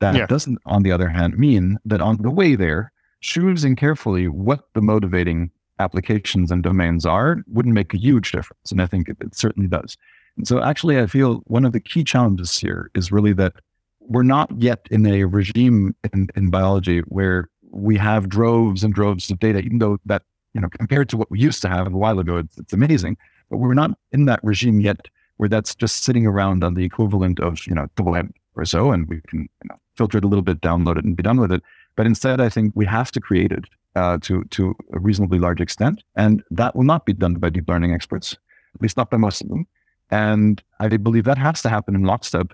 That 0.00 0.14
yeah. 0.14 0.26
doesn't, 0.26 0.58
on 0.64 0.82
the 0.82 0.92
other 0.92 1.08
hand, 1.08 1.38
mean 1.38 1.78
that 1.84 2.00
on 2.00 2.18
the 2.22 2.30
way 2.30 2.54
there, 2.54 2.92
choosing 3.20 3.76
carefully 3.76 4.28
what 4.28 4.68
the 4.74 4.80
motivating 4.80 5.50
applications 5.78 6.50
and 6.50 6.62
domains 6.62 7.04
are 7.04 7.42
wouldn't 7.48 7.74
make 7.74 7.92
a 7.94 7.98
huge 7.98 8.32
difference. 8.32 8.70
And 8.70 8.80
I 8.80 8.86
think 8.86 9.08
it, 9.08 9.16
it 9.20 9.34
certainly 9.34 9.68
does. 9.68 9.96
And 10.36 10.46
so 10.46 10.62
actually, 10.62 10.98
I 10.98 11.06
feel 11.06 11.42
one 11.46 11.64
of 11.64 11.72
the 11.72 11.80
key 11.80 12.04
challenges 12.04 12.58
here 12.58 12.90
is 12.94 13.10
really 13.10 13.32
that 13.34 13.54
we're 14.00 14.22
not 14.22 14.50
yet 14.56 14.86
in 14.90 15.06
a 15.06 15.24
regime 15.24 15.94
in, 16.12 16.28
in 16.34 16.50
biology 16.50 17.00
where 17.00 17.48
we 17.80 17.96
have 17.96 18.28
droves 18.28 18.84
and 18.84 18.94
droves 18.94 19.30
of 19.30 19.38
data, 19.38 19.60
even 19.60 19.78
though 19.78 19.98
that, 20.06 20.22
you 20.54 20.60
know, 20.60 20.68
compared 20.68 21.08
to 21.10 21.16
what 21.16 21.30
we 21.30 21.38
used 21.38 21.62
to 21.62 21.68
have 21.68 21.86
a 21.86 21.96
while 21.96 22.18
ago, 22.18 22.38
it's, 22.38 22.58
it's 22.58 22.72
amazing. 22.72 23.16
But 23.50 23.58
we're 23.58 23.74
not 23.74 23.92
in 24.12 24.26
that 24.26 24.40
regime 24.42 24.80
yet 24.80 25.08
where 25.36 25.48
that's 25.48 25.74
just 25.74 26.04
sitting 26.04 26.26
around 26.26 26.62
on 26.62 26.74
the 26.74 26.84
equivalent 26.84 27.40
of, 27.40 27.66
you 27.66 27.74
know, 27.74 27.88
the 27.96 28.02
web 28.02 28.30
or 28.54 28.64
so, 28.64 28.92
and 28.92 29.08
we 29.08 29.20
can 29.28 29.40
you 29.40 29.68
know, 29.68 29.76
filter 29.96 30.18
it 30.18 30.24
a 30.24 30.28
little 30.28 30.42
bit, 30.42 30.60
download 30.60 30.98
it, 30.98 31.04
and 31.04 31.16
be 31.16 31.22
done 31.22 31.40
with 31.40 31.52
it. 31.52 31.62
But 31.96 32.06
instead, 32.06 32.40
I 32.40 32.48
think 32.48 32.72
we 32.74 32.86
have 32.86 33.10
to 33.12 33.20
create 33.20 33.52
it 33.52 33.64
uh, 33.96 34.18
to 34.22 34.44
to 34.44 34.76
a 34.92 35.00
reasonably 35.00 35.38
large 35.38 35.60
extent, 35.60 36.02
and 36.14 36.42
that 36.50 36.76
will 36.76 36.84
not 36.84 37.06
be 37.06 37.12
done 37.12 37.34
by 37.34 37.50
deep 37.50 37.68
learning 37.68 37.92
experts, 37.92 38.36
at 38.74 38.82
least 38.82 38.96
not 38.96 39.10
by 39.10 39.16
most 39.16 39.42
of 39.42 39.48
them. 39.48 39.66
And 40.10 40.62
I 40.78 40.88
believe 40.88 41.24
that 41.24 41.38
has 41.38 41.62
to 41.62 41.68
happen 41.68 41.94
in 41.94 42.02
lockstep 42.02 42.52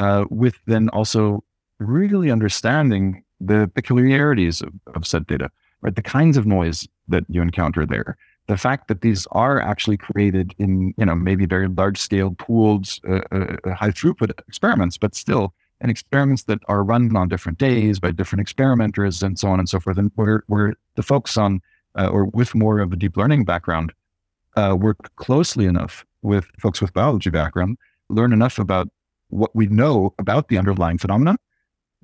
uh, 0.00 0.24
with 0.30 0.54
then 0.66 0.88
also 0.90 1.44
really 1.78 2.30
understanding 2.30 3.24
the 3.40 3.70
peculiarities 3.74 4.60
of, 4.60 4.72
of 4.94 5.06
said 5.06 5.26
data, 5.26 5.50
right? 5.80 5.94
The 5.94 6.02
kinds 6.02 6.36
of 6.36 6.46
noise 6.46 6.88
that 7.08 7.24
you 7.28 7.42
encounter 7.42 7.86
there, 7.86 8.16
the 8.46 8.56
fact 8.56 8.88
that 8.88 9.02
these 9.02 9.26
are 9.32 9.60
actually 9.60 9.96
created 9.96 10.54
in, 10.58 10.94
you 10.96 11.04
know, 11.04 11.14
maybe 11.14 11.46
very 11.46 11.68
large 11.68 11.98
scale 11.98 12.34
pooled, 12.38 12.88
uh, 13.08 13.20
uh, 13.30 13.74
high 13.74 13.90
throughput 13.90 14.30
experiments, 14.48 14.96
but 14.96 15.14
still 15.14 15.54
and 15.80 15.90
experiments 15.90 16.44
that 16.44 16.58
are 16.66 16.82
run 16.82 17.14
on 17.16 17.28
different 17.28 17.58
days 17.58 18.00
by 18.00 18.10
different 18.10 18.40
experimenters 18.40 19.22
and 19.22 19.38
so 19.38 19.48
on 19.48 19.60
and 19.60 19.68
so 19.68 19.78
forth. 19.78 19.96
And 19.98 20.10
where, 20.16 20.42
where 20.48 20.74
the 20.96 21.02
folks 21.02 21.36
on 21.36 21.60
uh, 21.96 22.08
or 22.08 22.24
with 22.26 22.54
more 22.54 22.80
of 22.80 22.92
a 22.92 22.96
deep 22.96 23.16
learning 23.16 23.44
background 23.44 23.92
uh, 24.56 24.76
work 24.78 25.14
closely 25.16 25.66
enough 25.66 26.04
with 26.22 26.46
folks 26.58 26.80
with 26.80 26.92
biology 26.92 27.30
background, 27.30 27.78
learn 28.08 28.32
enough 28.32 28.58
about 28.58 28.88
what 29.28 29.54
we 29.54 29.66
know 29.66 30.14
about 30.18 30.48
the 30.48 30.58
underlying 30.58 30.98
phenomena 30.98 31.36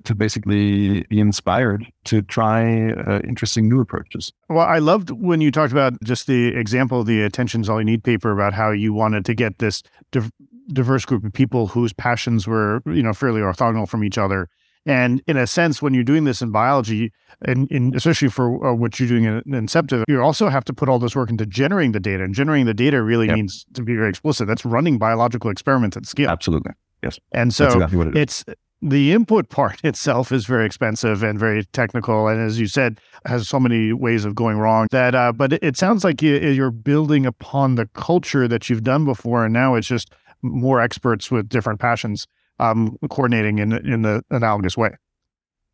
to 0.05 0.15
basically 0.15 1.03
be 1.03 1.19
inspired 1.19 1.85
to 2.05 2.21
try 2.21 2.91
uh, 2.91 3.19
interesting 3.27 3.67
new 3.69 3.81
approaches. 3.81 4.31
Well, 4.49 4.65
I 4.65 4.79
loved 4.79 5.11
when 5.11 5.41
you 5.41 5.51
talked 5.51 5.71
about 5.71 5.93
just 6.03 6.27
the 6.27 6.55
example 6.55 7.01
of 7.01 7.05
the 7.05 7.23
attention's 7.23 7.69
all 7.69 7.79
you 7.79 7.85
need 7.85 8.03
paper 8.03 8.31
about 8.31 8.53
how 8.53 8.71
you 8.71 8.93
wanted 8.93 9.25
to 9.25 9.33
get 9.33 9.59
this 9.59 9.83
div- 10.11 10.31
diverse 10.73 11.05
group 11.05 11.23
of 11.23 11.33
people 11.33 11.67
whose 11.67 11.93
passions 11.93 12.47
were, 12.47 12.81
you 12.85 13.03
know, 13.03 13.13
fairly 13.13 13.41
orthogonal 13.41 13.87
from 13.87 14.03
each 14.03 14.17
other. 14.17 14.47
And 14.87 15.21
in 15.25 15.35
a 15.35 15.47
sense, 15.47 15.81
when 15.81 15.95
you're 15.95 16.03
doing 16.03 16.25
this 16.25 16.43
in 16.43 16.51
biology, 16.51 17.11
and, 17.41 17.69
and 17.71 17.95
especially 17.95 18.29
for 18.29 18.63
uh, 18.65 18.73
what 18.73 18.99
you're 18.99 19.09
doing 19.09 19.23
in, 19.23 19.41
in 19.45 19.65
Inceptive, 19.65 20.03
you 20.07 20.21
also 20.21 20.47
have 20.47 20.63
to 20.65 20.73
put 20.73 20.89
all 20.89 20.99
this 20.99 21.15
work 21.15 21.31
into 21.31 21.45
generating 21.47 21.91
the 21.91 21.99
data. 21.99 22.23
And 22.23 22.35
generating 22.35 22.67
the 22.67 22.73
data 22.73 23.01
really 23.01 23.25
yep. 23.25 23.35
means, 23.35 23.65
to 23.73 23.81
be 23.81 23.95
very 23.95 24.09
explicit, 24.09 24.47
that's 24.47 24.63
running 24.63 24.99
biological 24.99 25.49
experiments 25.49 25.97
at 25.97 26.05
scale. 26.05 26.29
Absolutely. 26.29 26.73
Yes. 27.01 27.19
And 27.31 27.53
so 27.53 27.65
exactly 27.65 28.07
it 28.07 28.15
it's 28.15 28.45
the 28.81 29.13
input 29.13 29.49
part 29.49 29.79
itself 29.83 30.31
is 30.31 30.45
very 30.45 30.65
expensive 30.65 31.23
and 31.23 31.39
very 31.39 31.65
technical, 31.65 32.27
and 32.27 32.41
as 32.41 32.59
you 32.59 32.67
said, 32.67 32.99
has 33.25 33.47
so 33.47 33.59
many 33.59 33.93
ways 33.93 34.25
of 34.25 34.35
going 34.35 34.57
wrong. 34.57 34.87
That, 34.91 35.15
uh, 35.15 35.31
but 35.31 35.53
it, 35.53 35.77
sounds 35.77 36.03
like 36.03 36.21
you, 36.21 36.37
you're 36.37 36.71
building 36.71 37.25
upon 37.25 37.75
the 37.75 37.87
culture 37.93 38.47
that 38.47 38.69
you've 38.69 38.83
done 38.83 39.05
before, 39.05 39.45
and 39.45 39.53
now 39.53 39.75
it's 39.75 39.87
just 39.87 40.13
more 40.41 40.79
experts 40.79 41.31
with 41.31 41.49
different 41.49 41.79
passions 41.79 42.27
um, 42.59 42.97
coordinating 43.09 43.59
in 43.59 43.73
in 43.73 44.03
the 44.03 44.23
analogous 44.29 44.77
way. 44.77 44.91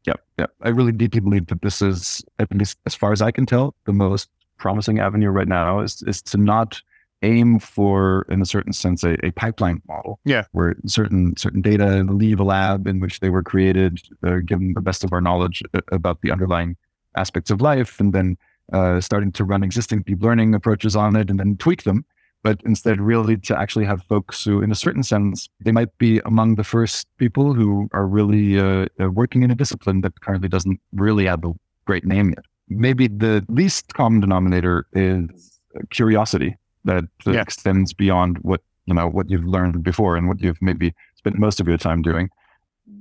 Yep, 0.05 0.19
yep. 0.39 0.51
I 0.61 0.69
really 0.69 0.91
deeply 0.91 1.19
believe 1.19 1.47
that 1.47 1.61
this 1.61 1.81
is, 1.81 2.23
at 2.39 2.51
least 2.51 2.77
as 2.85 2.95
far 2.95 3.11
as 3.11 3.21
I 3.21 3.31
can 3.31 3.45
tell, 3.45 3.75
the 3.85 3.93
most 3.93 4.29
promising 4.57 4.99
avenue 4.99 5.29
right 5.29 5.47
now 5.47 5.79
is 5.79 6.03
is 6.07 6.21
to 6.23 6.37
not 6.37 6.81
aim 7.21 7.59
for, 7.59 8.25
in 8.29 8.41
a 8.41 8.45
certain 8.45 8.73
sense, 8.73 9.03
a, 9.03 9.15
a 9.25 9.31
pipeline 9.31 9.81
model. 9.87 10.19
Yeah. 10.25 10.45
Where 10.51 10.75
certain 10.85 11.35
certain 11.37 11.61
data 11.61 12.03
leave 12.03 12.39
a 12.39 12.43
lab 12.43 12.87
in 12.87 12.99
which 12.99 13.19
they 13.19 13.29
were 13.29 13.43
created, 13.43 14.01
uh, 14.25 14.37
given 14.45 14.73
the 14.73 14.81
best 14.81 15.03
of 15.03 15.13
our 15.13 15.21
knowledge 15.21 15.63
uh, 15.73 15.81
about 15.91 16.21
the 16.21 16.31
underlying 16.31 16.77
aspects 17.15 17.51
of 17.51 17.61
life, 17.61 17.99
and 17.99 18.13
then 18.13 18.37
uh, 18.73 19.01
starting 19.01 19.31
to 19.33 19.43
run 19.43 19.63
existing 19.63 20.01
deep 20.03 20.21
learning 20.21 20.55
approaches 20.55 20.95
on 20.95 21.15
it 21.15 21.29
and 21.29 21.39
then 21.39 21.57
tweak 21.57 21.83
them. 21.83 22.05
But 22.43 22.59
instead, 22.65 22.99
really 22.99 23.37
to 23.37 23.59
actually 23.59 23.85
have 23.85 24.01
folks 24.03 24.43
who, 24.43 24.63
in 24.63 24.71
a 24.71 24.75
certain 24.75 25.03
sense, 25.03 25.47
they 25.59 25.71
might 25.71 25.95
be 25.99 26.19
among 26.25 26.55
the 26.55 26.63
first 26.63 27.07
people 27.17 27.53
who 27.53 27.87
are 27.93 28.07
really 28.07 28.59
uh, 28.59 28.87
uh 28.99 29.11
working 29.11 29.43
in 29.43 29.51
a 29.51 29.55
discipline 29.55 30.01
that 30.01 30.21
currently 30.21 30.49
doesn't 30.49 30.79
really 30.93 31.25
have 31.25 31.43
a 31.45 31.53
great 31.85 32.05
name 32.05 32.29
yet. 32.29 32.45
Maybe 32.67 33.07
the 33.07 33.45
least 33.47 33.93
common 33.93 34.21
denominator 34.21 34.87
is 34.93 35.59
curiosity 35.91 36.57
that 36.85 37.05
yeah. 37.25 37.41
extends 37.41 37.93
beyond 37.93 38.37
what 38.39 38.61
you 38.85 38.93
know 38.93 39.07
what 39.07 39.29
you've 39.29 39.45
learned 39.45 39.83
before 39.83 40.15
and 40.15 40.27
what 40.27 40.41
you've 40.41 40.61
maybe 40.61 40.93
spent 41.15 41.37
most 41.37 41.59
of 41.59 41.67
your 41.67 41.77
time 41.77 42.01
doing. 42.01 42.29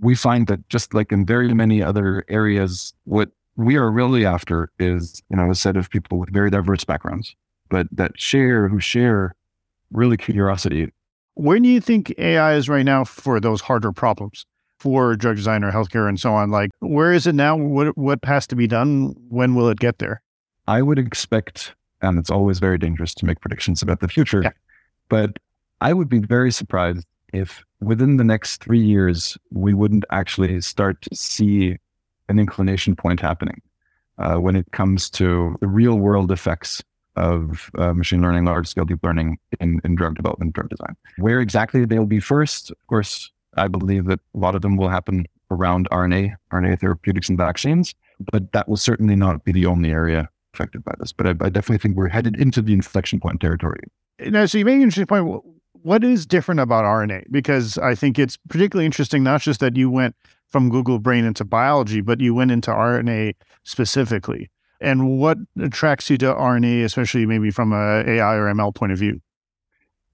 We 0.01 0.15
find 0.15 0.47
that 0.47 0.69
just 0.69 0.95
like 0.95 1.13
in 1.13 1.27
very 1.27 1.53
many 1.55 1.83
other 1.83 2.25
areas, 2.29 2.95
what 3.05 3.31
we 3.57 3.77
are 3.77 3.91
really 3.91 4.25
after 4.25 4.71
is 4.79 5.23
you 5.31 5.37
know 5.37 5.51
a 5.51 5.55
set 5.55 5.77
of 5.77 5.91
people 5.91 6.19
with 6.19 6.33
very 6.33 6.51
diverse 6.51 6.85
backgrounds, 6.85 7.35
but 7.69 7.87
that 7.93 8.19
share 8.21 8.69
who 8.69 8.81
share 8.81 9.35
really 9.93 10.17
curiosity. 10.17 10.93
Where 11.35 11.59
do 11.59 11.69
you 11.69 11.81
think 11.81 12.13
AI 12.19 12.55
is 12.55 12.69
right 12.69 12.85
now 12.85 13.05
for 13.05 13.41
those 13.41 13.63
harder 13.63 13.93
problems? 13.93 14.47
for 14.81 15.15
drug 15.15 15.37
design 15.37 15.63
or 15.63 15.71
healthcare 15.71 16.09
and 16.09 16.19
so 16.19 16.33
on. 16.33 16.51
Like, 16.51 16.71
where 16.81 17.13
is 17.13 17.27
it 17.27 17.35
now? 17.35 17.55
What 17.55 17.97
what 17.97 18.19
has 18.25 18.47
to 18.49 18.57
be 18.57 18.67
done? 18.67 19.15
When 19.29 19.55
will 19.55 19.69
it 19.69 19.79
get 19.79 19.99
there? 19.99 20.23
I 20.67 20.83
would 20.83 20.99
expect 20.99 21.75
and 22.03 22.19
it's 22.19 22.31
always 22.31 22.59
very 22.59 22.79
dangerous 22.79 23.15
to 23.15 23.27
make 23.27 23.41
predictions 23.41 23.83
about 23.83 24.01
the 24.01 24.09
future. 24.09 24.43
Yeah. 24.43 24.53
But 25.09 25.39
I 25.81 25.93
would 25.93 26.09
be 26.09 26.19
very 26.19 26.53
surprised 26.53 27.07
if 27.33 27.65
within 27.81 28.17
the 28.17 28.25
next 28.25 28.63
three 28.63 28.81
years 28.81 29.39
we 29.51 29.75
wouldn't 29.75 30.05
actually 30.11 30.61
start 30.61 31.01
to 31.03 31.15
see 31.15 31.77
an 32.29 32.39
inclination 32.39 32.95
point 32.95 33.21
happening 33.21 33.61
uh, 34.19 34.37
when 34.37 34.57
it 34.57 34.71
comes 34.73 35.09
to 35.11 35.57
the 35.61 35.67
real 35.67 35.97
world 35.97 36.31
effects 36.31 36.83
of 37.17 37.71
uh, 37.77 37.93
machine 37.93 38.23
learning, 38.23 38.45
large 38.45 38.69
scale 38.69 38.85
deep 38.85 39.03
learning 39.03 39.39
in, 39.59 39.81
in 39.85 39.95
drug 39.95 40.15
development, 40.15 40.53
drug 40.53 40.69
design. 40.69 40.97
Where 41.19 41.41
exactly 41.41 41.85
they'll 41.85 42.07
be 42.07 42.21
first, 42.21 42.71
of 42.71 42.87
course, 42.87 43.31
I 43.57 43.69
believe 43.69 44.05
that 44.07 44.21
a 44.35 44.39
lot 44.39 44.55
of 44.55 44.63
them 44.63 44.77
will 44.77 44.89
happen 44.89 45.27
around 45.51 45.89
RNA, 45.91 46.35
RNA 46.53 46.81
therapeutics 46.81 47.29
and 47.29 47.37
vaccines, 47.37 47.95
but 48.33 48.53
that 48.53 48.69
will 48.69 48.77
certainly 48.77 49.17
not 49.17 49.45
be 49.45 49.53
the 49.53 49.67
only 49.67 49.91
area 49.91 50.29
affected 50.55 50.85
by 50.85 50.95
this. 50.99 51.13
But 51.13 51.27
I, 51.27 51.31
I, 51.31 51.49
definitely 51.49 51.79
think 51.79 51.97
we're 51.97 52.09
headed 52.09 52.37
into 52.37 52.63
the 52.63 52.73
inflection 52.73 53.21
point 53.21 53.41
territory. 53.41 53.81
Now, 54.21 54.47
so 54.47 54.59
you 54.59 54.65
make 54.65 54.77
an 54.77 54.83
interesting 54.83 55.07
point. 55.07 55.43
What 55.83 56.05
is 56.05 56.27
different 56.27 56.61
about 56.61 56.85
RNA? 56.85 57.25
Because 57.31 57.79
I 57.79 57.95
think 57.95 58.19
it's 58.19 58.37
particularly 58.37 58.87
interesting, 58.87 59.23
not 59.23 59.41
just 59.41 59.61
that 59.61 59.77
you 59.77 59.91
went 59.91 60.15
from 60.49 60.69
Google 60.69 60.99
Brain 60.99 61.25
into 61.25 61.45
biology, 61.45 62.01
but 62.01 62.21
you 62.21 62.35
went 62.35 62.51
into 62.51 62.71
RNA 62.71 63.35
specifically. 63.63 64.51
And 64.81 65.19
what 65.19 65.39
attracts 65.61 66.11
you 66.11 66.19
to 66.19 66.35
RNA, 66.35 66.85
especially 66.85 67.27
maybe 67.27 67.51
from 67.51 67.73
a 67.73 68.03
AI 68.07 68.35
or 68.35 68.53
ML 68.53 68.75
point 68.75 68.93
of 68.93 68.99
view? 68.99 69.21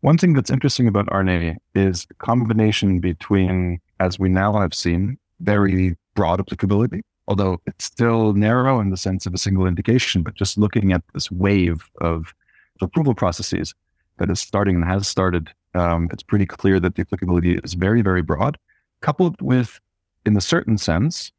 One 0.01 0.19
thing 0.19 0.35
that's 0.35 0.51
interesting 0.51 0.87
about 0.87 1.07
RNA 1.07 1.57
is 1.75 2.07
a 2.11 2.15
combination 2.15 3.01
between, 3.01 3.81
as 3.99 4.19
we 4.19 4.29
now 4.29 4.61
have 4.61 4.75
seen, 4.75 5.19
very 5.41 5.97
broad 6.15 6.41
applicability 6.41 7.03
although 7.29 7.61
it's 7.67 7.85
still 7.85 8.33
narrow 8.33 8.81
in 8.81 8.91
the 8.91 8.97
sense 8.97 9.27
of 9.27 9.35
a 9.35 9.39
single 9.39 9.67
indication, 9.67 10.23
but 10.23 10.35
just 10.35 10.59
looking 10.59 10.93
at 10.93 11.03
this 11.15 11.31
wave 11.31 11.91
of 12.01 12.35
approval 12.81 13.15
processes 13.15 13.75
that 14.19 14.31
is 14.31 14.41
starting 14.41 14.77
and 14.77 14.85
has 14.85 15.09
started, 15.09 15.51
um, 15.75 16.09
it's 16.13 16.23
pretty 16.23 16.47
clear 16.47 16.79
that 16.81 16.95
the 16.95 17.03
applicability 17.03 17.59
is 17.65 17.75
very, 17.75 18.03
very 18.03 18.23
broad, 18.23 18.59
coupled 19.01 19.41
with, 19.43 19.81
in 20.25 20.37
a 20.37 20.41
certain 20.41 20.79
sense, 20.79 21.33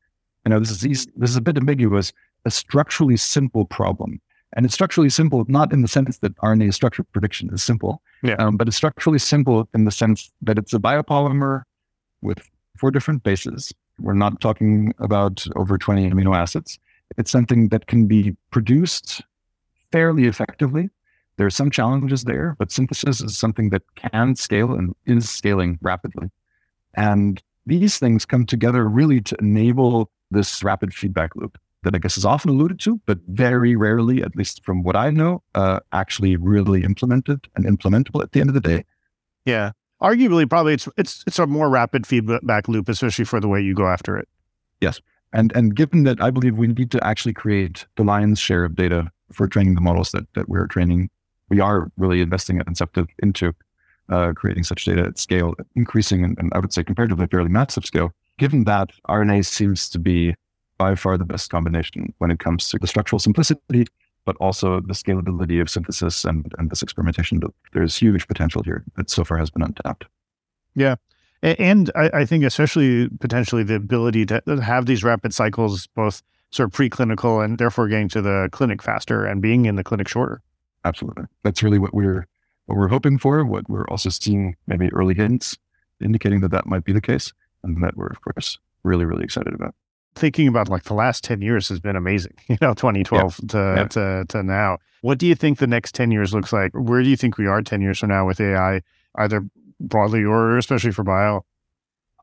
you 0.45 0.50
know, 0.50 0.60
this 0.60 0.71
is 0.71 0.86
easy, 0.86 1.10
this 1.15 1.30
is 1.30 1.36
a 1.36 1.41
bit 1.41 1.58
ambiguous, 1.58 2.12
a 2.45 2.52
structurally 2.52 3.17
simple 3.17 3.65
problem. 3.65 4.21
And 4.54 4.65
it's 4.65 4.73
structurally 4.73 5.10
simple, 5.10 5.43
not 5.50 5.73
in 5.73 5.82
the 5.82 5.89
sense 5.89 6.19
that 6.19 6.36
RNA 6.38 6.73
structure 6.73 7.04
prediction 7.04 7.54
is 7.54 7.62
simple, 7.62 8.02
yeah. 8.23 8.36
um, 8.36 8.56
but 8.56 8.67
it's 8.67 8.78
structurally 8.78 9.19
simple 9.19 9.67
in 9.73 9.84
the 9.84 9.91
sense 9.91 10.32
that 10.41 10.58
it's 10.58 10.73
a 10.73 10.80
biopolymer 10.80 11.63
with 12.21 12.39
four 12.78 12.91
different 12.91 13.23
bases 13.23 13.73
we're 13.99 14.13
not 14.13 14.41
talking 14.41 14.93
about 14.99 15.45
over 15.55 15.77
20 15.77 16.10
amino 16.10 16.36
acids. 16.36 16.79
It's 17.17 17.31
something 17.31 17.69
that 17.69 17.88
can 17.88 18.07
be 18.07 18.36
produced 18.51 19.21
fairly 19.91 20.25
effectively. 20.25 20.89
There 21.38 21.47
are 21.47 21.51
some 21.51 21.71
challenges 21.71 22.23
there, 22.23 22.55
but 22.57 22.71
synthesis 22.71 23.21
is 23.21 23.38
something 23.38 23.69
that 23.69 23.83
can 23.95 24.36
scale 24.36 24.73
and 24.73 24.95
is 25.05 25.29
scaling 25.29 25.77
rapidly. 25.81 26.29
And 26.95 27.41
these 27.65 27.99
things 27.99 28.25
come 28.25 28.45
together 28.45 28.88
really 28.88 29.21
to 29.21 29.36
enable 29.39 30.10
this 30.31 30.63
rapid 30.63 30.93
feedback 30.93 31.36
loop 31.36 31.57
that 31.83 31.95
I 31.95 31.99
guess 31.99 32.17
is 32.17 32.25
often 32.25 32.49
alluded 32.49 32.79
to, 32.81 32.99
but 33.05 33.19
very 33.27 33.75
rarely, 33.75 34.23
at 34.23 34.36
least 34.36 34.65
from 34.65 34.83
what 34.83 34.95
I 34.95 35.12
know, 35.12 35.43
uh, 35.53 35.79
actually 35.93 36.36
really 36.36 36.83
implemented 36.83 37.47
and 37.55 37.65
implementable 37.65 38.21
at 38.23 38.31
the 38.31 38.41
end 38.41 38.49
of 38.49 38.55
the 38.55 38.62
day. 38.62 38.83
Yeah 39.45 39.71
arguably 40.01 40.49
probably 40.49 40.73
it's 40.73 40.88
it's 40.97 41.23
it's 41.27 41.39
a 41.39 41.47
more 41.47 41.69
rapid 41.69 42.05
feedback 42.05 42.67
loop, 42.67 42.89
especially 42.89 43.25
for 43.25 43.39
the 43.39 43.47
way 43.47 43.62
you 43.62 43.73
go 43.73 43.88
after 43.88 44.17
it. 44.17 44.27
Yes. 44.81 45.01
And 45.33 45.51
and 45.55 45.75
given 45.75 46.03
that 46.03 46.21
I 46.21 46.31
believe 46.31 46.57
we 46.57 46.67
need 46.67 46.91
to 46.91 47.03
actually 47.05 47.33
create 47.33 47.86
the 47.95 48.03
lion's 48.03 48.39
share 48.39 48.63
of 48.63 48.75
data 48.75 49.12
for 49.31 49.47
training 49.47 49.75
the 49.75 49.81
models 49.81 50.12
that 50.12 50.25
that 50.36 50.47
we're 50.47 50.67
training, 50.67 51.10
we 51.49 51.60
are 51.60 51.91
really 51.97 52.21
investing 52.21 52.60
at 52.60 52.67
Inceptive 52.67 53.07
into 53.21 53.53
uh, 54.10 54.31
creating 54.33 54.63
such 54.63 54.86
data 54.86 55.03
at 55.03 55.17
scale, 55.17 55.53
increasing 55.75 56.23
and, 56.23 56.38
and 56.39 56.51
I 56.53 56.60
would 56.60 56.71
say 56.71 56.83
comparatively 56.83 57.27
fairly 57.27 57.49
massive 57.49 57.86
scale. 57.86 58.12
Given 58.38 58.63
that 58.65 58.91
RNA 59.10 59.45
seems 59.45 59.89
to 59.89 59.99
be 59.99 60.36
by 60.77 60.95
far 60.95 61.17
the 61.17 61.25
best 61.25 61.49
combination 61.49 62.13
when 62.19 62.31
it 62.31 62.39
comes 62.39 62.69
to 62.69 62.77
the 62.77 62.88
structural 62.88 63.19
simplicity, 63.19 63.88
but 64.27 64.35
also 64.41 64.81
the 64.81 64.93
scalability 64.93 65.61
of 65.61 65.69
synthesis 65.69 66.25
and, 66.25 66.53
and 66.57 66.69
this 66.69 66.83
experimentation. 66.83 67.39
There's 67.71 67.95
huge 67.95 68.27
potential 68.27 68.61
here 68.61 68.83
that 68.97 69.09
so 69.09 69.23
far 69.23 69.37
has 69.37 69.49
been 69.49 69.61
untapped. 69.61 70.05
Yeah. 70.75 70.95
And 71.41 71.89
I, 71.95 72.09
I 72.13 72.25
think 72.25 72.43
especially 72.43 73.07
potentially 73.21 73.63
the 73.63 73.75
ability 73.75 74.25
to 74.25 74.41
have 74.61 74.85
these 74.85 75.01
rapid 75.01 75.33
cycles, 75.33 75.87
both 75.87 76.21
sort 76.51 76.67
of 76.67 76.73
preclinical 76.73 77.43
and 77.43 77.57
therefore 77.57 77.87
getting 77.87 78.09
to 78.09 78.21
the 78.21 78.49
clinic 78.51 78.83
faster 78.83 79.23
and 79.23 79.41
being 79.41 79.65
in 79.65 79.77
the 79.77 79.83
clinic 79.83 80.09
shorter. 80.09 80.41
Absolutely. 80.83 81.23
That's 81.43 81.63
really 81.63 81.79
what 81.79 81.93
we're 81.93 82.27
what 82.65 82.77
we're 82.77 82.89
hoping 82.89 83.17
for, 83.17 83.45
what 83.45 83.69
we're 83.69 83.87
also 83.87 84.09
seeing 84.09 84.57
maybe 84.67 84.91
early 84.91 85.13
hints 85.13 85.57
indicating 86.03 86.41
that 86.41 86.51
that 86.51 86.65
might 86.65 86.83
be 86.83 86.91
the 86.91 86.99
case 86.99 87.31
and 87.63 87.81
that 87.81 87.95
we're 87.95 88.07
of 88.07 88.21
course 88.21 88.59
really 88.83 89.05
really 89.05 89.23
excited 89.23 89.53
about 89.53 89.73
thinking 90.17 90.47
about 90.47 90.69
like 90.69 90.84
the 90.84 90.93
last 90.93 91.23
10 91.23 91.41
years 91.41 91.69
has 91.69 91.80
been 91.80 91.95
amazing, 91.95 92.34
you 92.47 92.58
know, 92.62 92.73
2012 92.73 93.39
yeah. 93.41 93.47
To, 93.47 93.88
to, 93.89 94.25
to 94.30 94.43
now. 94.43 94.77
What 95.01 95.19
do 95.19 95.27
you 95.27 95.36
think 95.36 95.60
the 95.60 95.67
next 95.67 95.95
10 95.95 96.12
years 96.12 96.34
looks 96.34 96.51
like? 96.51 96.71
Where 96.73 97.03
do 97.03 97.10
you 97.10 97.15
think 97.15 97.38
we 97.38 97.47
are 97.47 97.62
10 97.62 97.82
years 97.82 97.99
from 97.99 98.10
now 98.10 98.25
with 98.25 98.41
AI, 98.41 98.82
either 99.15 99.45
broadly 99.80 100.23
or 100.23 100.58
especially 100.58 100.91
for 100.91 101.03
bio? 101.03 101.45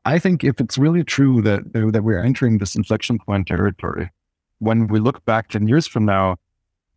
I 0.03 0.19
think 0.19 0.43
if 0.43 0.59
it's 0.59 0.77
really 0.77 1.03
true 1.03 1.41
that, 1.41 1.61
uh, 1.73 1.89
that 1.91 2.03
we're 2.03 2.23
entering 2.23 2.59
this 2.59 2.75
inflection 2.75 3.17
point 3.17 3.47
territory, 3.47 4.11
when 4.59 4.87
we 4.87 4.99
look 4.99 5.23
back 5.25 5.49
10 5.49 5.67
years 5.67 5.87
from 5.87 6.05
now, 6.05 6.37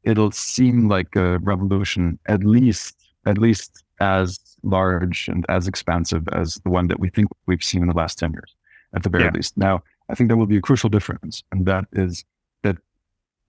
it'll 0.02 0.30
seem 0.30 0.88
like 0.88 1.16
a 1.16 1.38
revolution, 1.38 2.18
at 2.26 2.44
least, 2.44 2.96
at 3.24 3.38
least 3.38 3.82
as 4.00 4.38
large 4.62 5.28
and 5.28 5.44
as 5.48 5.66
expansive 5.66 6.28
as 6.32 6.56
the 6.64 6.70
one 6.70 6.88
that 6.88 7.00
we 7.00 7.08
think 7.08 7.28
we've 7.46 7.64
seen 7.64 7.82
in 7.82 7.88
the 7.88 7.96
last 7.96 8.18
10 8.18 8.32
years, 8.32 8.54
at 8.94 9.02
the 9.02 9.08
very 9.08 9.24
yeah. 9.24 9.30
least. 9.32 9.56
Now, 9.56 9.82
I 10.08 10.14
think 10.14 10.28
there 10.28 10.36
will 10.36 10.46
be 10.46 10.56
a 10.56 10.62
crucial 10.62 10.88
difference, 10.88 11.42
and 11.52 11.66
that 11.66 11.84
is 11.92 12.24
that 12.62 12.76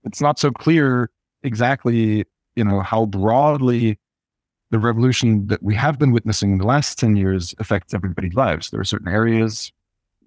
it's 0.04 0.20
not 0.20 0.38
so 0.38 0.50
clear 0.50 1.10
exactly, 1.42 2.24
you 2.56 2.64
know, 2.64 2.80
how 2.80 3.06
broadly 3.06 3.98
the 4.70 4.78
revolution 4.78 5.46
that 5.48 5.62
we 5.62 5.74
have 5.74 5.98
been 5.98 6.12
witnessing 6.12 6.52
in 6.52 6.58
the 6.58 6.66
last 6.66 6.98
10 6.98 7.16
years 7.16 7.54
affects 7.58 7.92
everybody's 7.92 8.34
lives. 8.34 8.70
There 8.70 8.80
are 8.80 8.84
certain 8.84 9.08
areas, 9.08 9.72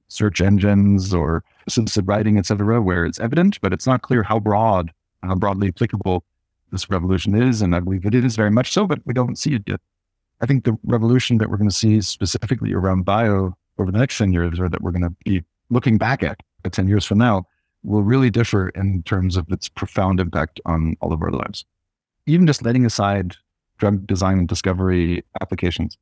search 0.09 0.41
engines 0.41 1.13
or 1.13 1.43
assisted 1.65 2.07
writing, 2.07 2.37
etc., 2.37 2.81
where 2.81 3.05
it's 3.05 3.19
evident, 3.19 3.61
but 3.61 3.71
it's 3.71 3.87
not 3.87 4.01
clear 4.01 4.23
how 4.23 4.39
broad, 4.39 4.91
how 5.21 5.35
broadly 5.35 5.69
applicable 5.69 6.25
this 6.71 6.89
revolution 6.89 7.35
is. 7.35 7.61
And 7.61 7.75
I 7.75 7.79
believe 7.79 8.05
it 8.05 8.15
is 8.15 8.35
very 8.35 8.51
much 8.51 8.73
so, 8.73 8.85
but 8.85 8.99
we 9.05 9.13
don't 9.13 9.37
see 9.37 9.53
it 9.53 9.63
yet. 9.65 9.79
I 10.41 10.45
think 10.45 10.65
the 10.65 10.77
revolution 10.83 11.37
that 11.37 11.49
we're 11.49 11.57
going 11.57 11.69
to 11.69 11.75
see 11.75 12.01
specifically 12.01 12.73
around 12.73 13.05
bio 13.05 13.55
over 13.77 13.91
the 13.91 13.97
next 13.97 14.17
10 14.17 14.33
years, 14.33 14.59
or 14.59 14.67
that 14.67 14.81
we're 14.81 14.91
going 14.91 15.03
to 15.03 15.15
be 15.23 15.43
looking 15.73 15.97
back 15.97 16.23
at 16.23 16.39
10 16.71 16.88
years 16.88 17.05
from 17.05 17.17
now 17.17 17.45
will 17.83 18.03
really 18.03 18.29
differ 18.29 18.69
in 18.69 19.03
terms 19.03 19.36
of 19.36 19.51
its 19.51 19.67
profound 19.67 20.19
impact 20.19 20.59
on 20.65 20.95
all 21.01 21.12
of 21.12 21.21
our 21.21 21.31
lives. 21.31 21.65
Even 22.25 22.47
just 22.47 22.63
letting 22.63 22.86
aside 22.86 23.36
drug 23.77 24.07
design 24.07 24.39
and 24.39 24.47
discovery 24.47 25.23
applications, 25.41 25.97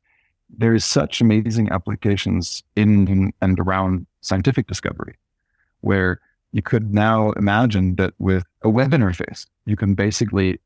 there 0.55 0.75
is 0.75 0.86
such 0.86 1.21
amazing 1.21 1.71
applications 1.71 2.62
in 2.75 3.34
and 3.41 3.60
around 3.60 4.05
scientific 4.19 4.67
discovery 4.67 5.15
where 5.79 6.19
you 6.51 6.62
could 6.62 6.93
now 6.93 7.31
imagine 7.31 7.95
that 7.95 8.13
with 8.19 8.43
a 8.62 8.69
web 8.69 8.91
interface, 8.91 9.47
you 9.65 9.75
can 9.75 9.95
basically 9.95 10.60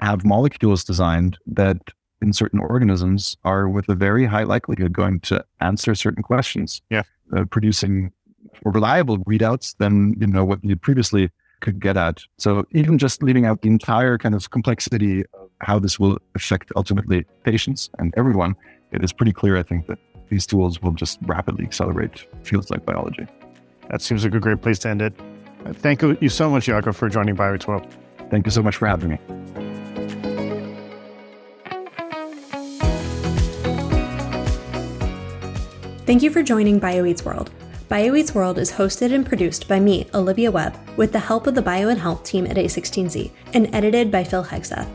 have 0.00 0.24
molecules 0.24 0.84
designed 0.84 1.38
that 1.46 1.78
in 2.20 2.32
certain 2.32 2.58
organisms 2.58 3.36
are 3.44 3.68
with 3.68 3.88
a 3.88 3.94
very 3.94 4.26
high 4.26 4.42
likelihood 4.42 4.92
going 4.92 5.20
to 5.20 5.42
answer 5.60 5.94
certain 5.94 6.22
questions. 6.22 6.82
Yeah 6.90 7.04
uh, 7.36 7.44
producing 7.44 8.12
reliable 8.64 9.18
readouts 9.24 9.76
than 9.78 10.14
you 10.20 10.26
know 10.26 10.44
what 10.44 10.62
you 10.64 10.76
previously 10.76 11.30
could 11.60 11.80
get 11.80 11.96
at. 11.96 12.22
So 12.38 12.66
even 12.72 12.98
just 12.98 13.22
leaving 13.22 13.46
out 13.46 13.62
the 13.62 13.68
entire 13.68 14.18
kind 14.18 14.34
of 14.34 14.50
complexity 14.50 15.20
of 15.34 15.48
how 15.60 15.78
this 15.78 15.98
will 15.98 16.18
affect 16.34 16.72
ultimately 16.76 17.24
patients 17.44 17.88
and 17.98 18.12
everyone, 18.16 18.56
it 18.90 19.02
is 19.02 19.12
pretty 19.12 19.32
clear, 19.32 19.56
I 19.56 19.62
think, 19.62 19.86
that 19.86 19.98
these 20.28 20.46
tools 20.46 20.82
will 20.82 20.92
just 20.92 21.18
rapidly 21.22 21.64
accelerate 21.64 22.26
fields 22.42 22.70
like 22.70 22.84
biology. 22.84 23.26
That 23.90 24.02
seems 24.02 24.24
like 24.24 24.34
a 24.34 24.40
great 24.40 24.60
place 24.60 24.78
to 24.80 24.88
end 24.88 25.02
it. 25.02 25.14
Thank 25.74 26.02
you 26.02 26.28
so 26.28 26.50
much, 26.50 26.64
Jakob, 26.64 26.94
for 26.94 27.08
joining 27.08 27.36
BioEats 27.36 27.66
World. 27.66 27.86
Thank 28.30 28.46
you 28.46 28.52
so 28.52 28.62
much 28.62 28.76
for 28.76 28.88
having 28.88 29.10
me. 29.10 29.41
Thank 36.04 36.24
you 36.24 36.30
for 36.30 36.42
joining 36.42 36.80
BioEats 36.80 37.24
World. 37.24 37.52
BioEats 37.88 38.34
World 38.34 38.58
is 38.58 38.72
hosted 38.72 39.14
and 39.14 39.24
produced 39.24 39.68
by 39.68 39.78
me, 39.78 40.08
Olivia 40.14 40.50
Webb, 40.50 40.76
with 40.96 41.12
the 41.12 41.18
help 41.20 41.46
of 41.46 41.54
the 41.54 41.62
Bio 41.62 41.90
and 41.90 42.00
Health 42.00 42.24
team 42.24 42.44
at 42.46 42.56
A16Z, 42.56 43.30
and 43.54 43.72
edited 43.72 44.10
by 44.10 44.24
Phil 44.24 44.42
Hegseth. 44.42 44.88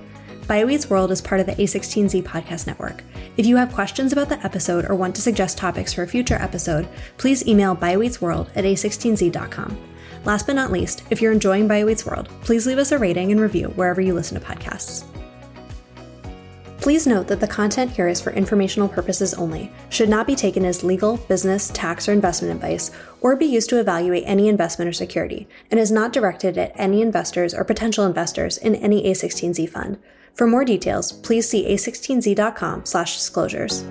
BioEats 0.47 0.89
World 0.89 1.11
is 1.11 1.21
part 1.21 1.39
of 1.39 1.47
the 1.47 1.55
A16Z 1.55 2.23
podcast 2.23 2.67
network. 2.67 3.03
If 3.37 3.45
you 3.45 3.55
have 3.55 3.71
questions 3.71 4.11
about 4.11 4.27
the 4.27 4.43
episode 4.45 4.83
or 4.83 4.95
want 4.95 5.15
to 5.15 5.21
suggest 5.21 5.57
topics 5.57 5.93
for 5.93 6.03
a 6.03 6.07
future 6.07 6.35
episode, 6.35 6.89
please 7.17 7.47
email 7.47 7.73
bioeatsworld 7.73 8.49
at 8.55 8.65
a16z.com. 8.65 9.77
Last 10.25 10.45
but 10.45 10.55
not 10.57 10.73
least, 10.73 11.03
if 11.09 11.21
you're 11.21 11.31
enjoying 11.31 11.69
BioEats 11.69 12.05
World, 12.05 12.27
please 12.41 12.67
leave 12.67 12.79
us 12.79 12.91
a 12.91 12.97
rating 12.97 13.31
and 13.31 13.39
review 13.39 13.69
wherever 13.75 14.01
you 14.01 14.13
listen 14.13 14.37
to 14.37 14.45
podcasts. 14.45 15.05
Please 16.79 17.07
note 17.07 17.27
that 17.27 17.39
the 17.39 17.47
content 17.47 17.91
here 17.91 18.07
is 18.07 18.21
for 18.21 18.31
informational 18.31 18.87
purposes 18.87 19.33
only, 19.33 19.71
should 19.89 20.09
not 20.09 20.27
be 20.27 20.35
taken 20.35 20.63
as 20.63 20.83
legal, 20.83 21.17
business, 21.17 21.69
tax, 21.73 22.07
or 22.07 22.13
investment 22.13 22.53
advice, 22.53 22.91
or 23.19 23.35
be 23.35 23.45
used 23.45 23.69
to 23.69 23.79
evaluate 23.79 24.23
any 24.25 24.47
investment 24.47 24.87
or 24.87 24.93
security, 24.93 25.47
and 25.69 25.79
is 25.79 25.91
not 25.91 26.13
directed 26.13 26.57
at 26.57 26.71
any 26.75 27.01
investors 27.01 27.53
or 27.53 27.63
potential 27.63 28.05
investors 28.05 28.57
in 28.57 28.75
any 28.75 29.03
A16Z 29.03 29.69
fund. 29.69 29.97
For 30.33 30.47
more 30.47 30.63
details, 30.63 31.11
please 31.11 31.49
see 31.49 31.67
a16z.com/disclosures. 31.67 33.83